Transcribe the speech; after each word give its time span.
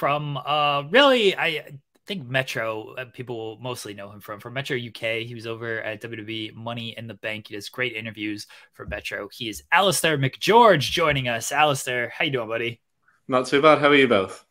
from 0.00 0.38
uh 0.38 0.82
really 0.90 1.36
I 1.36 1.62
think 2.06 2.26
Metro 2.26 2.94
uh, 2.94 3.04
people 3.12 3.36
will 3.36 3.58
mostly 3.60 3.92
know 3.92 4.10
him 4.10 4.20
from 4.20 4.40
from 4.40 4.54
Metro 4.54 4.78
UK. 4.78 5.26
He 5.26 5.34
was 5.34 5.46
over 5.46 5.82
at 5.82 6.00
WWE 6.00 6.54
Money 6.54 6.94
in 6.96 7.06
the 7.06 7.14
Bank. 7.14 7.48
He 7.48 7.54
does 7.54 7.68
great 7.68 7.92
interviews 7.92 8.46
for 8.72 8.86
Metro. 8.86 9.28
He 9.30 9.50
is 9.50 9.62
Alistair 9.70 10.16
McGeorge 10.16 10.90
joining 10.90 11.28
us. 11.28 11.52
Alistair, 11.52 12.08
how 12.08 12.24
you 12.24 12.30
doing, 12.30 12.48
buddy? 12.48 12.80
Not 13.28 13.46
too 13.46 13.60
bad. 13.60 13.78
How 13.78 13.88
are 13.88 13.94
you 13.94 14.08
both? 14.08 14.42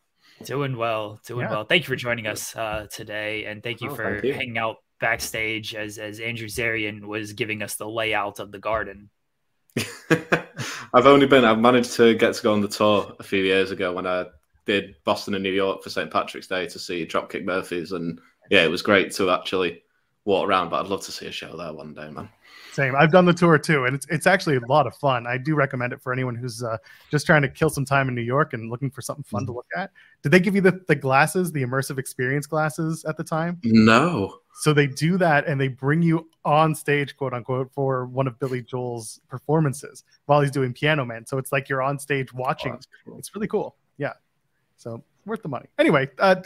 Doing 0.44 0.76
well, 0.76 1.20
doing 1.26 1.46
yeah. 1.46 1.50
well. 1.50 1.64
Thank 1.64 1.82
you 1.82 1.88
for 1.88 1.96
joining 1.96 2.28
us 2.28 2.54
uh, 2.54 2.86
today, 2.90 3.46
and 3.46 3.60
thank 3.60 3.80
you 3.80 3.90
oh, 3.90 3.94
for 3.96 4.12
thank 4.12 4.24
you. 4.24 4.34
hanging 4.34 4.56
out 4.56 4.76
backstage 5.00 5.74
as 5.74 5.98
as 5.98 6.20
Andrew 6.20 6.46
Zarian 6.46 7.04
was 7.04 7.32
giving 7.32 7.60
us 7.60 7.74
the 7.74 7.88
layout 7.88 8.38
of 8.38 8.52
the 8.52 8.60
garden. 8.60 9.10
I've 10.94 11.06
only 11.06 11.26
been. 11.26 11.44
I've 11.44 11.58
managed 11.58 11.94
to 11.94 12.14
get 12.14 12.34
to 12.34 12.42
go 12.42 12.52
on 12.52 12.60
the 12.60 12.68
tour 12.68 13.16
a 13.18 13.24
few 13.24 13.42
years 13.42 13.72
ago 13.72 13.92
when 13.92 14.06
I 14.06 14.26
did 14.66 14.96
Boston 15.04 15.34
and 15.34 15.42
New 15.42 15.52
York 15.52 15.82
for 15.82 15.90
St 15.90 16.10
Patrick's 16.10 16.46
Day 16.46 16.66
to 16.66 16.78
see 16.78 17.06
Dropkick 17.06 17.44
Murphys, 17.44 17.92
and 17.92 18.20
yeah, 18.50 18.64
it 18.64 18.70
was 18.70 18.82
great 18.82 19.12
to 19.12 19.30
actually 19.30 19.82
walk 20.24 20.48
around. 20.48 20.70
But 20.70 20.84
I'd 20.84 20.90
love 20.90 21.04
to 21.04 21.12
see 21.12 21.26
a 21.26 21.32
show 21.32 21.56
there 21.56 21.72
one 21.72 21.94
day, 21.94 22.10
man. 22.10 22.28
Same. 22.72 22.94
I've 22.94 23.10
done 23.10 23.24
the 23.24 23.32
tour 23.32 23.58
too, 23.58 23.84
and 23.84 23.96
it's 23.96 24.06
it's 24.10 24.26
actually 24.26 24.56
a 24.56 24.66
lot 24.68 24.86
of 24.86 24.94
fun. 24.94 25.26
I 25.26 25.38
do 25.38 25.54
recommend 25.54 25.92
it 25.92 26.00
for 26.00 26.12
anyone 26.12 26.36
who's 26.36 26.62
uh, 26.62 26.76
just 27.10 27.26
trying 27.26 27.42
to 27.42 27.48
kill 27.48 27.68
some 27.68 27.84
time 27.84 28.08
in 28.08 28.14
New 28.14 28.22
York 28.22 28.52
and 28.52 28.70
looking 28.70 28.90
for 28.90 29.02
something 29.02 29.24
fun 29.24 29.42
mm-hmm. 29.42 29.46
to 29.46 29.52
look 29.52 29.66
at. 29.76 29.90
Did 30.22 30.30
they 30.30 30.38
give 30.38 30.54
you 30.54 30.60
the, 30.60 30.80
the 30.86 30.94
glasses, 30.94 31.50
the 31.50 31.64
immersive 31.64 31.98
experience 31.98 32.46
glasses 32.46 33.04
at 33.06 33.16
the 33.16 33.24
time? 33.24 33.58
No. 33.64 34.38
So 34.54 34.72
they 34.72 34.86
do 34.86 35.18
that, 35.18 35.46
and 35.46 35.60
they 35.60 35.68
bring 35.68 36.02
you 36.02 36.28
on 36.44 36.74
stage, 36.74 37.16
quote 37.16 37.34
unquote, 37.34 37.72
for 37.72 38.06
one 38.06 38.26
of 38.28 38.38
Billy 38.38 38.62
Joel's 38.62 39.20
performances 39.28 40.04
while 40.26 40.40
he's 40.40 40.50
doing 40.50 40.72
Piano 40.72 41.04
Man. 41.04 41.26
So 41.26 41.38
it's 41.38 41.50
like 41.50 41.68
you're 41.68 41.82
on 41.82 41.98
stage 41.98 42.32
watching. 42.32 42.74
Oh, 42.74 42.80
cool. 43.04 43.18
It's 43.18 43.34
really 43.34 43.48
cool. 43.48 43.76
Yeah. 43.98 44.12
So 44.80 45.04
worth 45.26 45.42
the 45.42 45.48
money. 45.48 45.66
Anyway, 45.78 46.08
uh, 46.18 46.36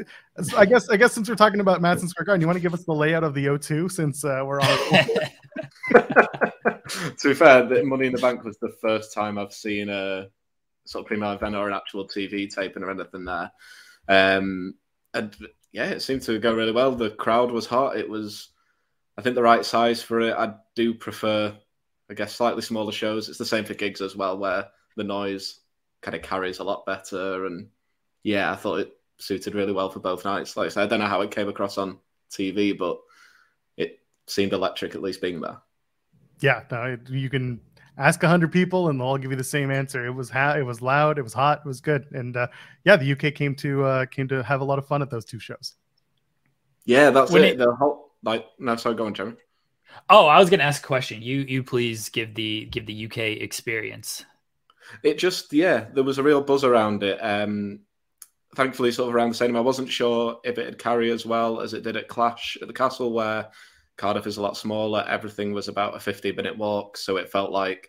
I 0.56 0.66
guess 0.66 0.88
I 0.88 0.97
guess 0.97 1.12
since 1.12 1.29
we're 1.29 1.37
talking 1.37 1.61
about 1.61 1.80
Madison 1.80 2.09
Square 2.09 2.27
Garden, 2.27 2.41
you 2.41 2.48
want 2.48 2.56
to 2.56 2.62
give 2.62 2.75
us 2.75 2.83
the 2.83 2.92
layout 2.92 3.22
of 3.22 3.33
the 3.33 3.47
O2 3.47 3.92
since 3.92 4.25
uh, 4.25 4.42
we're 4.45 4.61
on. 4.61 4.78
to 7.17 7.28
be 7.28 7.33
fair, 7.33 7.64
the 7.64 7.84
Money 7.84 8.09
in 8.09 8.12
the 8.12 8.20
Bank 8.20 8.42
was 8.42 8.59
the 8.59 8.75
first 8.81 9.14
time 9.14 9.39
I've 9.39 9.53
seen 9.53 9.89
a 9.89 10.27
sort 10.84 11.05
of 11.05 11.06
primo 11.06 11.33
event 11.33 11.55
or 11.55 11.69
an 11.69 11.75
actual 11.75 12.09
TV 12.09 12.53
taping 12.53 12.83
or 12.83 12.91
anything 12.91 13.25
there. 13.25 13.53
Um, 14.09 14.75
and 15.14 15.37
yeah, 15.70 15.91
it 15.91 16.03
seemed 16.03 16.22
to 16.22 16.41
go 16.41 16.56
really 16.56 16.72
well. 16.72 16.91
The 16.91 17.11
crowd 17.11 17.53
was 17.53 17.66
hot. 17.66 17.97
It 17.97 18.11
was, 18.11 18.48
I 19.16 19.22
think, 19.22 19.37
the 19.37 19.42
right 19.42 19.64
size 19.64 20.03
for 20.03 20.20
it. 20.20 20.34
I 20.37 20.55
do 20.75 20.92
prefer, 20.92 21.56
I 22.11 22.14
guess, 22.14 22.34
slightly 22.34 22.62
smaller 22.62 22.91
shows. 22.91 23.28
It's 23.28 23.39
the 23.39 23.44
same 23.44 23.64
for 23.64 23.75
gigs 23.75 24.00
as 24.00 24.16
well, 24.16 24.37
where 24.37 24.66
the 24.97 25.05
noise 25.05 25.61
kind 26.03 26.16
of 26.16 26.22
carries 26.22 26.59
a 26.59 26.64
lot 26.64 26.84
better. 26.84 27.47
And 27.47 27.69
yeah, 28.25 28.50
I 28.50 28.56
thought 28.56 28.80
it 28.80 28.92
suited 29.19 29.55
really 29.55 29.72
well 29.72 29.91
for 29.91 30.00
both 30.00 30.25
nights. 30.25 30.56
Like 30.56 30.67
I 30.67 30.69
said, 30.70 30.83
I 30.83 30.86
don't 30.86 30.98
know 30.98 31.06
how 31.06 31.20
it 31.20 31.30
came 31.30 31.48
across 31.48 31.78
on 31.78 31.98
TV, 32.33 32.77
but 32.77 32.98
it 33.77 34.00
seemed 34.27 34.53
electric 34.53 34.97
at 34.97 35.03
least 35.03 35.20
being 35.20 35.41
there 35.41 35.58
yeah, 36.41 36.62
no, 36.70 36.97
you 37.08 37.31
can 37.31 37.61
ask 37.97 38.22
hundred 38.22 38.53
people 38.53 38.89
and 38.89 38.98
they'll 38.98 39.06
all 39.06 39.19
give 39.19 39.31
you 39.31 39.36
the 39.36 39.44
same 39.44 39.70
answer. 39.70 40.05
It 40.05 40.12
was 40.12 40.31
ha- 40.31 40.56
it 40.56 40.62
was 40.62 40.83
loud, 40.83 41.19
it 41.19 41.22
was 41.22 41.33
hot, 41.33 41.61
it 41.64 41.69
was 41.69 41.81
good, 41.81 42.06
and 42.12 42.36
uh, 42.36 42.48
yeah, 42.84 42.97
the 42.97 43.12
UK 43.12 43.34
came 43.34 43.55
to 43.56 43.84
uh, 43.84 44.06
came 44.06 44.28
to 44.28 44.42
have 44.42 44.61
a 44.61 44.64
lot 44.64 44.78
of 44.78 44.86
fun 44.86 45.03
at 45.03 45.11
those 45.11 45.25
two 45.25 45.38
shows. 45.38 45.75
Yeah, 46.84 47.11
that's 47.11 47.33
it. 47.33 47.42
it. 47.42 47.59
The 47.59 47.75
whole 47.75 48.12
like 48.22 48.47
no, 48.59 48.77
sorry, 48.77 48.94
go 48.94 49.06
on, 49.06 49.14
Jeremy. 49.14 49.36
Oh, 50.11 50.27
I 50.27 50.38
was 50.38 50.50
going 50.50 50.59
to 50.59 50.66
ask 50.66 50.83
a 50.83 50.86
question. 50.86 51.22
You 51.22 51.41
you 51.41 51.62
please 51.62 52.09
give 52.09 52.34
the 52.34 52.66
give 52.66 52.86
the 52.86 53.06
UK 53.06 53.19
experience. 53.19 54.25
It 55.03 55.19
just 55.19 55.53
yeah, 55.53 55.86
there 55.94 56.05
was 56.05 56.19
a 56.19 56.22
real 56.22 56.42
buzz 56.42 56.64
around 56.64 57.03
it. 57.03 57.19
Um, 57.19 57.81
thankfully, 58.55 58.92
sort 58.92 59.08
of 59.08 59.14
around 59.14 59.30
the 59.30 59.34
same. 59.34 59.56
I 59.56 59.60
wasn't 59.60 59.91
sure 59.91 60.38
if 60.44 60.58
it'd 60.58 60.78
carry 60.78 61.10
as 61.10 61.27
well 61.27 61.60
as 61.60 61.74
it 61.74 61.83
did 61.83 61.97
at 61.97 62.08
Clash 62.08 62.56
at 62.60 62.69
the 62.69 62.74
Castle, 62.74 63.12
where 63.12 63.48
Cardiff 63.97 64.27
is 64.27 64.36
a 64.36 64.42
lot 64.42 64.56
smaller. 64.56 65.05
Everything 65.08 65.52
was 65.52 65.69
about 65.69 65.97
a 65.97 66.00
50 66.00 66.33
minute 66.33 66.56
walk. 66.56 66.97
So 66.97 67.16
it 67.16 67.31
felt 67.31 67.50
like 67.50 67.88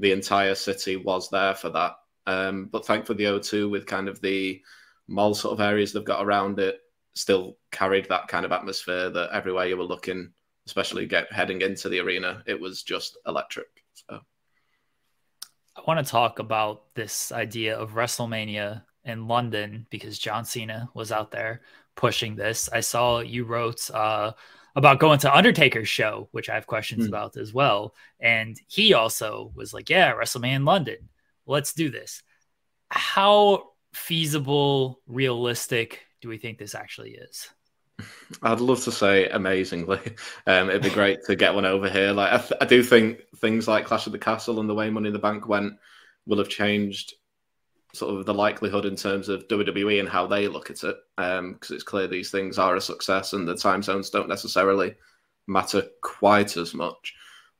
the 0.00 0.12
entire 0.12 0.54
city 0.54 0.96
was 0.96 1.30
there 1.30 1.54
for 1.54 1.70
that. 1.70 1.94
Um, 2.26 2.68
but 2.72 2.86
thankfully, 2.86 3.18
the 3.18 3.30
O2, 3.38 3.70
with 3.70 3.86
kind 3.86 4.08
of 4.08 4.20
the 4.20 4.60
mall 5.08 5.34
sort 5.34 5.52
of 5.52 5.60
areas 5.60 5.92
they've 5.92 6.04
got 6.04 6.24
around 6.24 6.58
it, 6.58 6.80
still 7.14 7.56
carried 7.70 8.08
that 8.08 8.28
kind 8.28 8.44
of 8.44 8.52
atmosphere 8.52 9.10
that 9.10 9.30
everywhere 9.32 9.66
you 9.66 9.76
were 9.76 9.84
looking, 9.84 10.32
especially 10.66 11.06
get 11.06 11.32
heading 11.32 11.60
into 11.60 11.88
the 11.88 12.00
arena, 12.00 12.42
it 12.46 12.60
was 12.60 12.82
just 12.82 13.18
electric. 13.26 13.68
So. 13.94 14.20
I 15.76 15.82
want 15.86 16.04
to 16.04 16.10
talk 16.10 16.38
about 16.38 16.94
this 16.94 17.30
idea 17.30 17.76
of 17.76 17.92
WrestleMania 17.92 18.82
in 19.04 19.28
London 19.28 19.86
because 19.90 20.18
John 20.18 20.44
Cena 20.44 20.88
was 20.94 21.12
out 21.12 21.30
there 21.30 21.62
pushing 21.94 22.36
this. 22.36 22.68
I 22.72 22.80
saw 22.80 23.20
you 23.20 23.44
wrote 23.44 23.90
uh, 23.90 24.32
about 24.76 24.98
going 24.98 25.18
to 25.20 25.34
Undertaker's 25.34 25.88
show, 25.88 26.28
which 26.32 26.48
I 26.48 26.54
have 26.54 26.66
questions 26.66 27.04
mm. 27.04 27.08
about 27.08 27.36
as 27.36 27.52
well. 27.52 27.94
And 28.20 28.60
he 28.66 28.94
also 28.94 29.52
was 29.54 29.72
like, 29.72 29.90
Yeah, 29.90 30.12
WrestleMania 30.14 30.56
in 30.56 30.64
London. 30.64 31.08
Let's 31.46 31.72
do 31.72 31.90
this. 31.90 32.22
How 32.90 33.70
feasible, 33.92 35.00
realistic 35.06 36.00
do 36.20 36.28
we 36.28 36.38
think 36.38 36.58
this 36.58 36.74
actually 36.74 37.12
is? 37.12 37.48
I'd 38.42 38.60
love 38.60 38.82
to 38.84 38.92
say 38.92 39.28
amazingly. 39.28 40.00
Um, 40.46 40.68
it'd 40.68 40.82
be 40.82 40.90
great 40.90 41.20
to 41.26 41.36
get 41.36 41.54
one 41.54 41.64
over 41.64 41.88
here. 41.88 42.12
Like 42.12 42.32
I, 42.32 42.36
th- 42.36 42.60
I 42.60 42.66
do 42.66 42.82
think 42.82 43.22
things 43.36 43.66
like 43.66 43.86
Clash 43.86 44.04
of 44.04 44.12
the 44.12 44.18
Castle 44.18 44.60
and 44.60 44.68
the 44.68 44.74
way 44.74 44.90
Money 44.90 45.06
in 45.06 45.14
the 45.14 45.18
Bank 45.18 45.48
went 45.48 45.74
will 46.26 46.36
have 46.36 46.50
changed 46.50 47.14
sort 47.94 48.18
of 48.18 48.26
the 48.26 48.34
likelihood 48.34 48.84
in 48.84 48.96
terms 48.96 49.28
of 49.28 49.46
WWE 49.48 50.00
and 50.00 50.08
how 50.08 50.26
they 50.26 50.48
look 50.48 50.70
at 50.70 50.82
it, 50.82 50.96
because 51.16 51.38
um, 51.38 51.58
it's 51.70 51.82
clear 51.82 52.06
these 52.06 52.30
things 52.30 52.58
are 52.58 52.76
a 52.76 52.80
success 52.80 53.32
and 53.32 53.46
the 53.46 53.56
time 53.56 53.82
zones 53.82 54.10
don't 54.10 54.28
necessarily 54.28 54.94
matter 55.46 55.82
quite 56.02 56.56
as 56.56 56.74
much. 56.74 57.14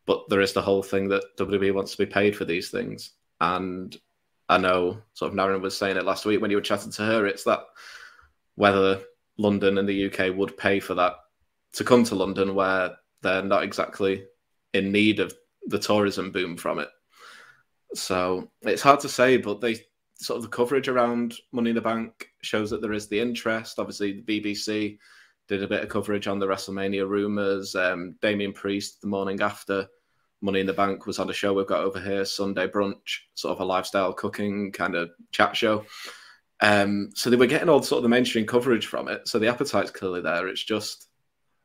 But 0.06 0.28
there 0.28 0.41
is 0.41 0.53
the 0.53 0.62
whole 0.62 0.83
thing 0.83 1.09
that 1.09 1.37
WWE 1.39 1.73
wants 1.73 1.93
to 1.93 1.99
be 1.99 2.06
paid 2.06 2.37
for 2.37 2.44
these 2.44 2.71
things, 2.71 3.12
and 3.41 3.97
I 4.49 4.59
know 4.59 4.99
sort 5.15 5.33
of 5.33 5.39
Naren 5.39 5.61
was 5.61 5.77
saying 5.77 5.97
it 5.97 6.05
last 6.05 6.27
week 6.27 6.41
when 6.41 6.50
you 6.50 6.59
were 6.59 6.62
chatting 6.62 6.93
to 6.93 7.03
her. 7.03 7.27
It's 7.27 7.44
that 7.44 7.61
whether 8.56 9.00
London 9.39 9.78
and 9.78 9.89
the 9.89 10.06
UK 10.06 10.37
would 10.37 10.56
pay 10.56 10.81
for 10.81 10.94
that 10.94 11.15
to 11.75 11.84
come 11.84 12.05
to 12.05 12.15
London, 12.15 12.55
where 12.55 12.97
they're 13.23 13.43
not 13.43 13.62
exactly 13.62 14.25
in 14.75 14.93
need 14.93 15.21
of 15.21 15.34
the 15.67 15.78
tourism 15.78 16.31
boom 16.31 16.56
from 16.56 16.78
it. 16.78 16.89
So 17.94 18.50
it's 18.62 18.83
hard 18.83 19.00
to 19.00 19.09
say, 19.09 19.39
but 19.39 19.61
they 19.61 19.77
sort 20.16 20.36
of 20.36 20.42
the 20.42 20.48
coverage 20.48 20.88
around 20.88 21.34
Money 21.52 21.70
in 21.70 21.76
the 21.76 21.82
Bank 21.82 22.28
shows 22.42 22.70
that 22.70 22.80
there 22.80 22.92
is 22.92 23.08
the 23.08 23.20
interest. 23.20 23.78
Obviously, 23.78 24.22
the 24.22 24.41
BBC 24.41 24.98
did 25.48 25.62
a 25.62 25.69
bit 25.69 25.82
of 25.82 25.88
coverage 25.88 26.26
on 26.26 26.38
the 26.38 26.47
WrestleMania 26.47 27.08
rumors. 27.08 27.75
Um, 27.75 28.16
Damien 28.22 28.52
Priest, 28.52 29.00
the 29.00 29.08
morning 29.08 29.41
after 29.41 29.86
Money 30.41 30.60
in 30.60 30.66
the 30.66 30.72
Bank, 30.72 31.06
was 31.06 31.19
on 31.19 31.30
a 31.30 31.34
show 31.34 31.52
we've 31.52 31.66
got 31.66 31.84
over 31.84 32.00
here, 32.00 32.25
Sunday 32.25 32.66
Brunch, 32.66 33.19
sort 33.34 33.52
of 33.52 33.60
a 33.60 33.64
lifestyle 33.64 34.12
cooking 34.12 34.72
kind 34.72 34.94
of 34.94 35.10
chat 35.32 35.56
show. 35.56 35.84
Um, 36.60 37.10
so 37.14 37.28
they 37.28 37.36
were 37.36 37.46
getting 37.46 37.69
all 37.69 37.82
sort 37.82 37.98
of 37.98 38.04
the 38.04 38.08
mainstream 38.08 38.46
coverage 38.46 38.86
from 38.86 39.08
it. 39.08 39.28
So 39.28 39.38
the 39.38 39.48
appetite's 39.48 39.91
clearly 39.91 40.22
there. 40.22 40.48
It's 40.48 40.64
just, 40.64 41.08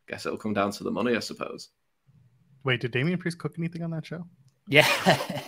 I 0.08 0.14
guess 0.14 0.26
it'll 0.26 0.38
come 0.38 0.54
down 0.54 0.72
to 0.72 0.84
the 0.84 0.92
money, 0.92 1.16
I 1.16 1.20
suppose. 1.20 1.70
Wait, 2.66 2.82
did 2.82 2.92
Damien 2.92 3.20
Priest 3.20 3.38
cook 3.38 3.56
anything 3.58 3.84
on 3.84 3.92
that 3.92 4.06
show? 4.06 4.26
Yeah. 4.70 4.86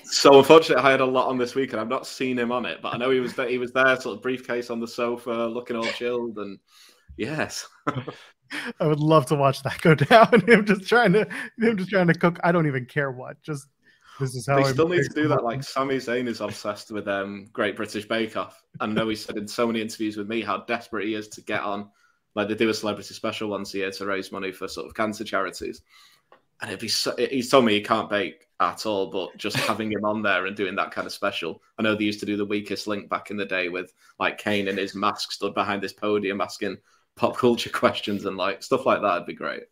so 0.04 0.40
unfortunately, 0.40 0.84
I 0.84 0.92
had 0.92 1.00
a 1.00 1.06
lot 1.06 1.28
on 1.28 1.38
this 1.38 1.54
week, 1.54 1.72
and 1.72 1.80
I've 1.80 1.88
not 1.88 2.08
seen 2.08 2.38
him 2.40 2.52
on 2.52 2.66
it, 2.66 2.80
but 2.82 2.94
I 2.94 2.98
know 2.98 3.12
he 3.12 3.20
was 3.20 3.36
there. 3.36 3.48
He 3.48 3.59
was 3.59 3.72
there, 3.72 3.96
sort 4.02 4.18
of 4.18 4.24
briefcase 4.24 4.72
on 4.72 4.80
the 4.80 4.88
sofa, 4.88 5.32
looking 5.32 5.76
all 5.76 5.84
chilled, 5.84 6.40
and 6.40 6.58
yes. 7.18 7.68
I 7.88 8.88
would 8.88 9.00
love 9.00 9.28
to 9.28 9.36
watch 9.36 9.62
that 9.62 9.80
go 9.81 9.94
down. 9.96 10.42
him 10.48 10.66
just 10.66 10.88
trying 10.88 11.14
to, 11.14 11.28
him 11.60 11.78
just 11.78 11.92
trying 11.92 12.08
to 12.08 12.16
cook. 12.16 12.40
I 12.44 12.52
don't 12.52 12.66
even 12.66 12.86
care 12.88 13.12
what. 13.12 13.42
Just 13.44 13.68
this 14.20 14.34
is 14.34 14.48
how. 14.48 14.58
They 14.58 14.72
still 14.72 14.90
need 14.90 15.04
to 15.04 15.14
do 15.14 15.28
that. 15.28 15.44
Like 15.44 15.64
Sami 15.64 15.98
Zayn 15.98 16.28
is 16.28 16.42
obsessed 16.42 16.90
with 16.90 17.08
um, 17.08 17.48
Great 17.54 17.76
British 17.76 18.08
Bake 18.08 18.36
Off. 18.36 18.60
I 18.80 18.88
know 18.88 19.08
he 19.08 19.16
said 19.16 19.38
in 19.38 19.48
so 19.48 19.68
many 19.68 19.81
interviews 19.81 20.18
with 20.18 20.28
me 20.28 20.42
how 20.42 20.58
desperate 20.66 21.06
he 21.06 21.14
is 21.14 21.28
to 21.30 21.42
get 21.42 21.62
on. 21.62 21.90
Like 22.34 22.48
they 22.48 22.56
do 22.56 22.69
a 22.69 22.74
celebrity 22.74 23.13
special 23.13 23.50
once 23.50 23.74
a 23.75 23.78
year 23.78 23.92
to 23.92 24.06
raise 24.06 24.31
money 24.31 24.51
for 24.51 24.68
sort 24.68 24.88
of 24.88 24.95
cancer 24.95 25.24
charities, 25.24 25.81
and 26.62 26.69
it'd 26.69 26.80
be. 26.80 26.88
So, 26.88 27.16
he's 27.18 27.50
told 27.50 27.66
me 27.66 27.74
he 27.74 27.81
can't 27.81 28.10
bake 28.10 28.48
at 28.60 28.86
all, 28.86 29.08
but 29.08 29.36
just 29.38 29.58
having 29.58 29.92
him 29.92 30.06
on 30.06 30.22
there 30.22 30.46
and 30.46 30.56
doing 30.56 30.75
that 30.75 30.92
kind 30.92 31.08
of 31.08 31.13
special. 31.13 31.62
I 31.78 31.81
know 31.81 31.96
they 31.96 32.04
used 32.04 32.19
to 32.19 32.25
do 32.25 32.38
the 32.38 32.46
weakest 32.46 32.88
link 32.88 33.10
back 33.10 33.31
in 33.31 33.38
the 33.38 33.46
day 33.46 33.69
with 33.69 33.94
like 34.19 34.38
Kane 34.38 34.68
in 34.68 34.78
his 34.78 34.96
mask 34.96 35.31
stood 35.31 35.56
behind 35.56 35.81
this 35.81 35.94
podium 35.94 36.42
asking 36.42 36.78
pop 37.16 37.36
culture 37.36 37.69
questions 37.74 38.25
and 38.25 38.38
like 38.38 38.62
stuff 38.63 38.86
like 38.86 39.02
that 39.02 39.16
would 39.16 39.25
be 39.25 39.34
great. 39.34 39.63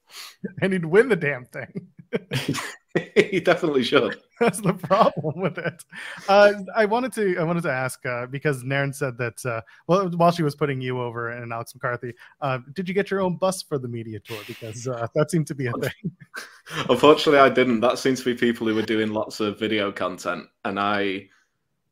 And 0.62 0.74
he'd 0.74 0.86
win 0.86 1.08
the 1.10 1.16
damn 1.16 1.46
thing. 1.46 1.90
he 3.16 3.40
definitely 3.40 3.84
should. 3.84 4.20
That's 4.40 4.62
the 4.62 4.74
problem 4.74 5.40
with 5.42 5.58
it. 5.58 5.84
Uh, 6.28 6.54
I 6.76 6.86
wanted 6.86 7.14
to 7.14 7.38
I 7.38 7.44
wanted 7.44 7.64
to 7.64 7.72
ask 7.72 8.06
uh, 8.06 8.26
because 8.28 8.64
Naren 8.64 8.94
said 8.94 9.18
that 9.18 9.46
uh, 9.46 9.62
well 9.88 10.10
while 10.10 10.32
she 10.32 10.44
was 10.44 10.56
putting 10.56 10.82
you 10.82 11.00
over 11.02 11.30
and 11.30 11.54
Alex 11.54 11.76
McCarthy, 11.76 12.14
uh, 12.42 12.60
did 12.74 12.88
you 12.88 12.94
get 12.94 13.12
your 13.12 13.22
own 13.22 13.36
bus 13.36 13.62
for 13.62 13.78
the 13.78 13.88
media 13.88 14.20
tour? 14.20 14.40
Because 14.48 14.88
uh, 14.88 15.08
that 15.14 15.30
seemed 15.30 15.48
to 15.48 15.56
be 15.56 15.68
a 15.68 15.74
thing. 15.74 16.12
Unfortunately, 16.90 17.40
I 17.40 17.50
didn't. 17.50 17.82
That 17.82 18.00
seems 18.00 18.20
to 18.20 18.26
be 18.26 18.36
people 18.36 18.68
who 18.68 18.76
were 18.76 18.82
doing 18.82 19.12
lots 19.12 19.40
of 19.40 19.60
video 19.60 19.92
content, 19.92 20.46
and 20.66 20.80
I 20.80 21.30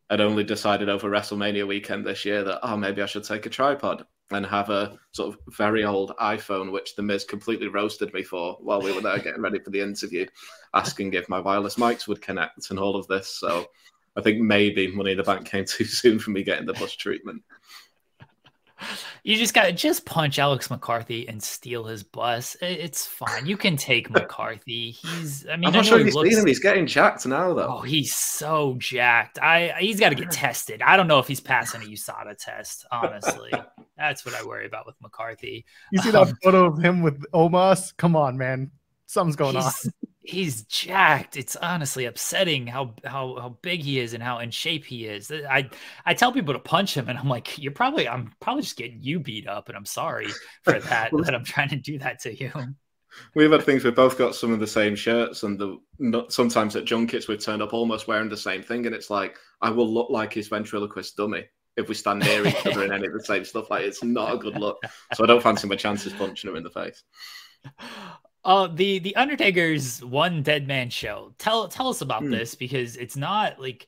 had 0.10 0.22
only 0.22 0.44
decided 0.44 0.90
over 0.90 1.10
WrestleMania 1.10 1.68
weekend 1.68 2.06
this 2.06 2.24
year 2.26 2.44
that 2.44 2.60
oh 2.64 2.78
maybe 2.78 3.02
I 3.02 3.06
should 3.06 3.24
take 3.24 3.46
a 3.46 3.50
tripod, 3.50 4.06
and 4.32 4.46
have 4.46 4.70
a 4.70 4.98
sort 5.12 5.34
of 5.34 5.56
very 5.56 5.86
old 5.86 6.14
iPhone, 6.22 6.72
which 6.72 6.96
the 6.96 7.02
Miz 7.02 7.24
completely 7.24 7.68
roasted 7.68 8.14
me 8.14 8.24
for 8.24 8.58
while 8.60 8.82
we 8.82 8.92
were 8.92 9.02
there 9.02 9.20
getting 9.20 9.42
ready 9.42 9.60
for 9.60 9.70
the 9.70 9.80
interview, 9.80 10.26
asking 10.74 11.14
if 11.14 11.30
my 11.30 11.40
wireless 11.40 11.76
mics 11.76 12.08
would 12.08 12.22
connect 12.22 12.70
and 12.70 12.80
all 12.80 12.96
of 12.96 13.08
this. 13.08 13.30
So 13.30 13.68
I 14.18 14.22
think 14.22 14.40
maybe 14.40 14.88
Money 14.88 15.12
in 15.12 15.18
the 15.18 15.24
Bank 15.24 15.46
came 15.46 15.66
too 15.66 15.86
soon 15.86 16.20
for 16.20 16.32
me 16.32 16.44
getting 16.44 16.66
the 16.66 16.74
bus 16.74 16.94
treatment. 16.94 17.44
You 19.24 19.36
just 19.38 19.54
got 19.54 19.64
to 19.64 19.72
just 19.72 20.06
punch 20.06 20.40
Alex 20.40 20.70
McCarthy 20.70 21.28
and 21.28 21.42
steal 21.42 21.84
his 21.86 22.04
bus. 22.04 22.56
It's 22.62 23.06
fine. 23.06 23.46
You 23.46 23.58
can 23.58 23.76
take 23.76 24.10
McCarthy. 24.12 24.92
He's. 24.92 25.46
I 25.48 25.58
mean, 25.58 25.66
I'm 25.66 25.74
not 25.74 25.86
I 25.86 25.88
sure 25.88 26.00
he 26.00 26.12
looks, 26.12 26.36
him. 26.36 26.46
He's 26.46 26.60
getting 26.60 26.88
jacked 26.88 27.26
now, 27.26 27.54
though. 27.54 27.78
Oh, 27.80 27.82
he's 27.82 28.16
so 28.16 28.76
jacked. 28.78 29.40
I 29.40 29.74
he's 29.80 30.00
got 30.00 30.10
to 30.10 30.16
get 30.16 30.32
tested. 30.32 30.82
I 30.82 30.98
don't 30.98 31.08
know 31.08 31.20
if 31.20 31.28
he's 31.28 31.42
passing 31.42 31.82
a 31.82 31.86
USADA 31.86 32.38
test. 32.38 32.86
Honestly, 32.92 33.52
that's 33.98 34.26
what 34.26 34.36
I 34.36 34.44
worry 34.46 34.66
about 34.66 34.86
with 34.86 34.96
McCarthy. 35.02 35.66
You 35.92 36.02
see 36.02 36.12
that 36.12 36.22
um, 36.22 36.38
photo 36.44 36.66
of 36.66 36.84
him 36.84 37.02
with 37.02 37.22
Omos? 37.32 37.96
Come 37.98 38.16
on, 38.16 38.38
man. 38.38 38.72
Something's 39.08 39.36
going 39.36 39.56
on 39.56 39.72
he's 40.28 40.64
jacked. 40.64 41.38
It's 41.38 41.56
honestly 41.56 42.06
upsetting 42.06 42.68
how 42.68 42.96
how 43.04 43.38
how 43.40 43.58
big 43.62 43.82
he 43.82 44.00
is 44.00 44.14
and 44.14 44.22
how 44.22 44.40
in 44.40 44.52
shape 44.52 44.86
he 44.86 45.06
is. 45.06 45.32
I 45.32 45.70
I 46.06 46.14
tell 46.14 46.32
people 46.32 46.54
to 46.54 46.60
punch 46.60 46.96
him, 46.96 47.10
and 47.10 47.18
I'm 47.18 47.30
like, 47.30 47.58
you're 47.58 47.72
probably 47.72 48.08
I'm 48.08 48.34
probably 48.40 48.64
just 48.64 48.78
getting 48.78 49.00
you 49.02 49.20
beat 49.20 49.48
up, 49.48 49.70
and 49.70 49.78
I'm 49.78 49.86
sorry 49.86 50.28
for 50.64 50.80
that 50.80 51.12
that 51.12 51.34
I'm 51.34 51.46
trying 51.46 51.70
to 51.70 51.78
do 51.78 51.98
that 52.00 52.22
to 52.22 52.36
you. 52.36 52.52
We've 53.34 53.52
had 53.52 53.64
things. 53.64 53.84
We've 53.84 53.96
both 53.96 54.18
got 54.18 54.36
some 54.36 54.52
of 54.52 54.60
the 54.60 54.68
same 54.68 54.96
shirts, 54.96 55.44
and 55.44 55.60
the 55.60 56.26
sometimes 56.30 56.76
at 56.76 56.86
junkets 56.86 57.28
we've 57.28 57.44
turned 57.44 57.62
up 57.62 57.74
almost 57.74 58.08
wearing 58.08 58.30
the 58.30 58.38
same 58.38 58.62
thing, 58.62 58.86
and 58.86 58.94
it's 58.94 59.10
like 59.10 59.38
I 59.62 59.70
will 59.70 59.92
look 59.92 60.10
like 60.10 60.34
his 60.34 60.50
ventriloquist 60.50 61.16
dummy 61.16 61.46
if 61.78 61.88
we 61.88 61.96
stand 61.96 62.20
near 62.20 62.46
each 62.46 62.66
other 62.66 62.84
in 62.84 62.92
any 62.92 63.08
of 63.08 63.14
the 63.14 63.24
same 63.24 63.46
stuff. 63.46 63.70
Like 63.70 63.84
it's 63.84 64.04
not 64.04 64.34
a 64.34 64.38
good 64.38 64.58
look. 64.58 64.78
So 65.14 65.24
I 65.24 65.28
don't 65.28 65.44
fancy 65.44 65.68
my 65.68 65.76
chances 65.76 66.12
punching 66.14 66.50
him 66.50 66.58
in 66.58 66.64
the 66.64 66.70
face. 66.70 67.04
Uh, 68.48 68.68
the 68.68 69.00
the 69.00 69.16
Undertaker's 69.18 70.04
one 70.04 70.42
dead 70.42 70.68
man 70.68 70.90
show. 70.90 71.36
Tell 71.38 71.68
tell 71.68 71.90
us 71.90 72.02
about 72.02 72.22
Hmm. 72.24 72.32
this 72.32 72.56
because 72.56 72.96
it's 72.96 73.18
not 73.18 73.60
like 73.60 73.88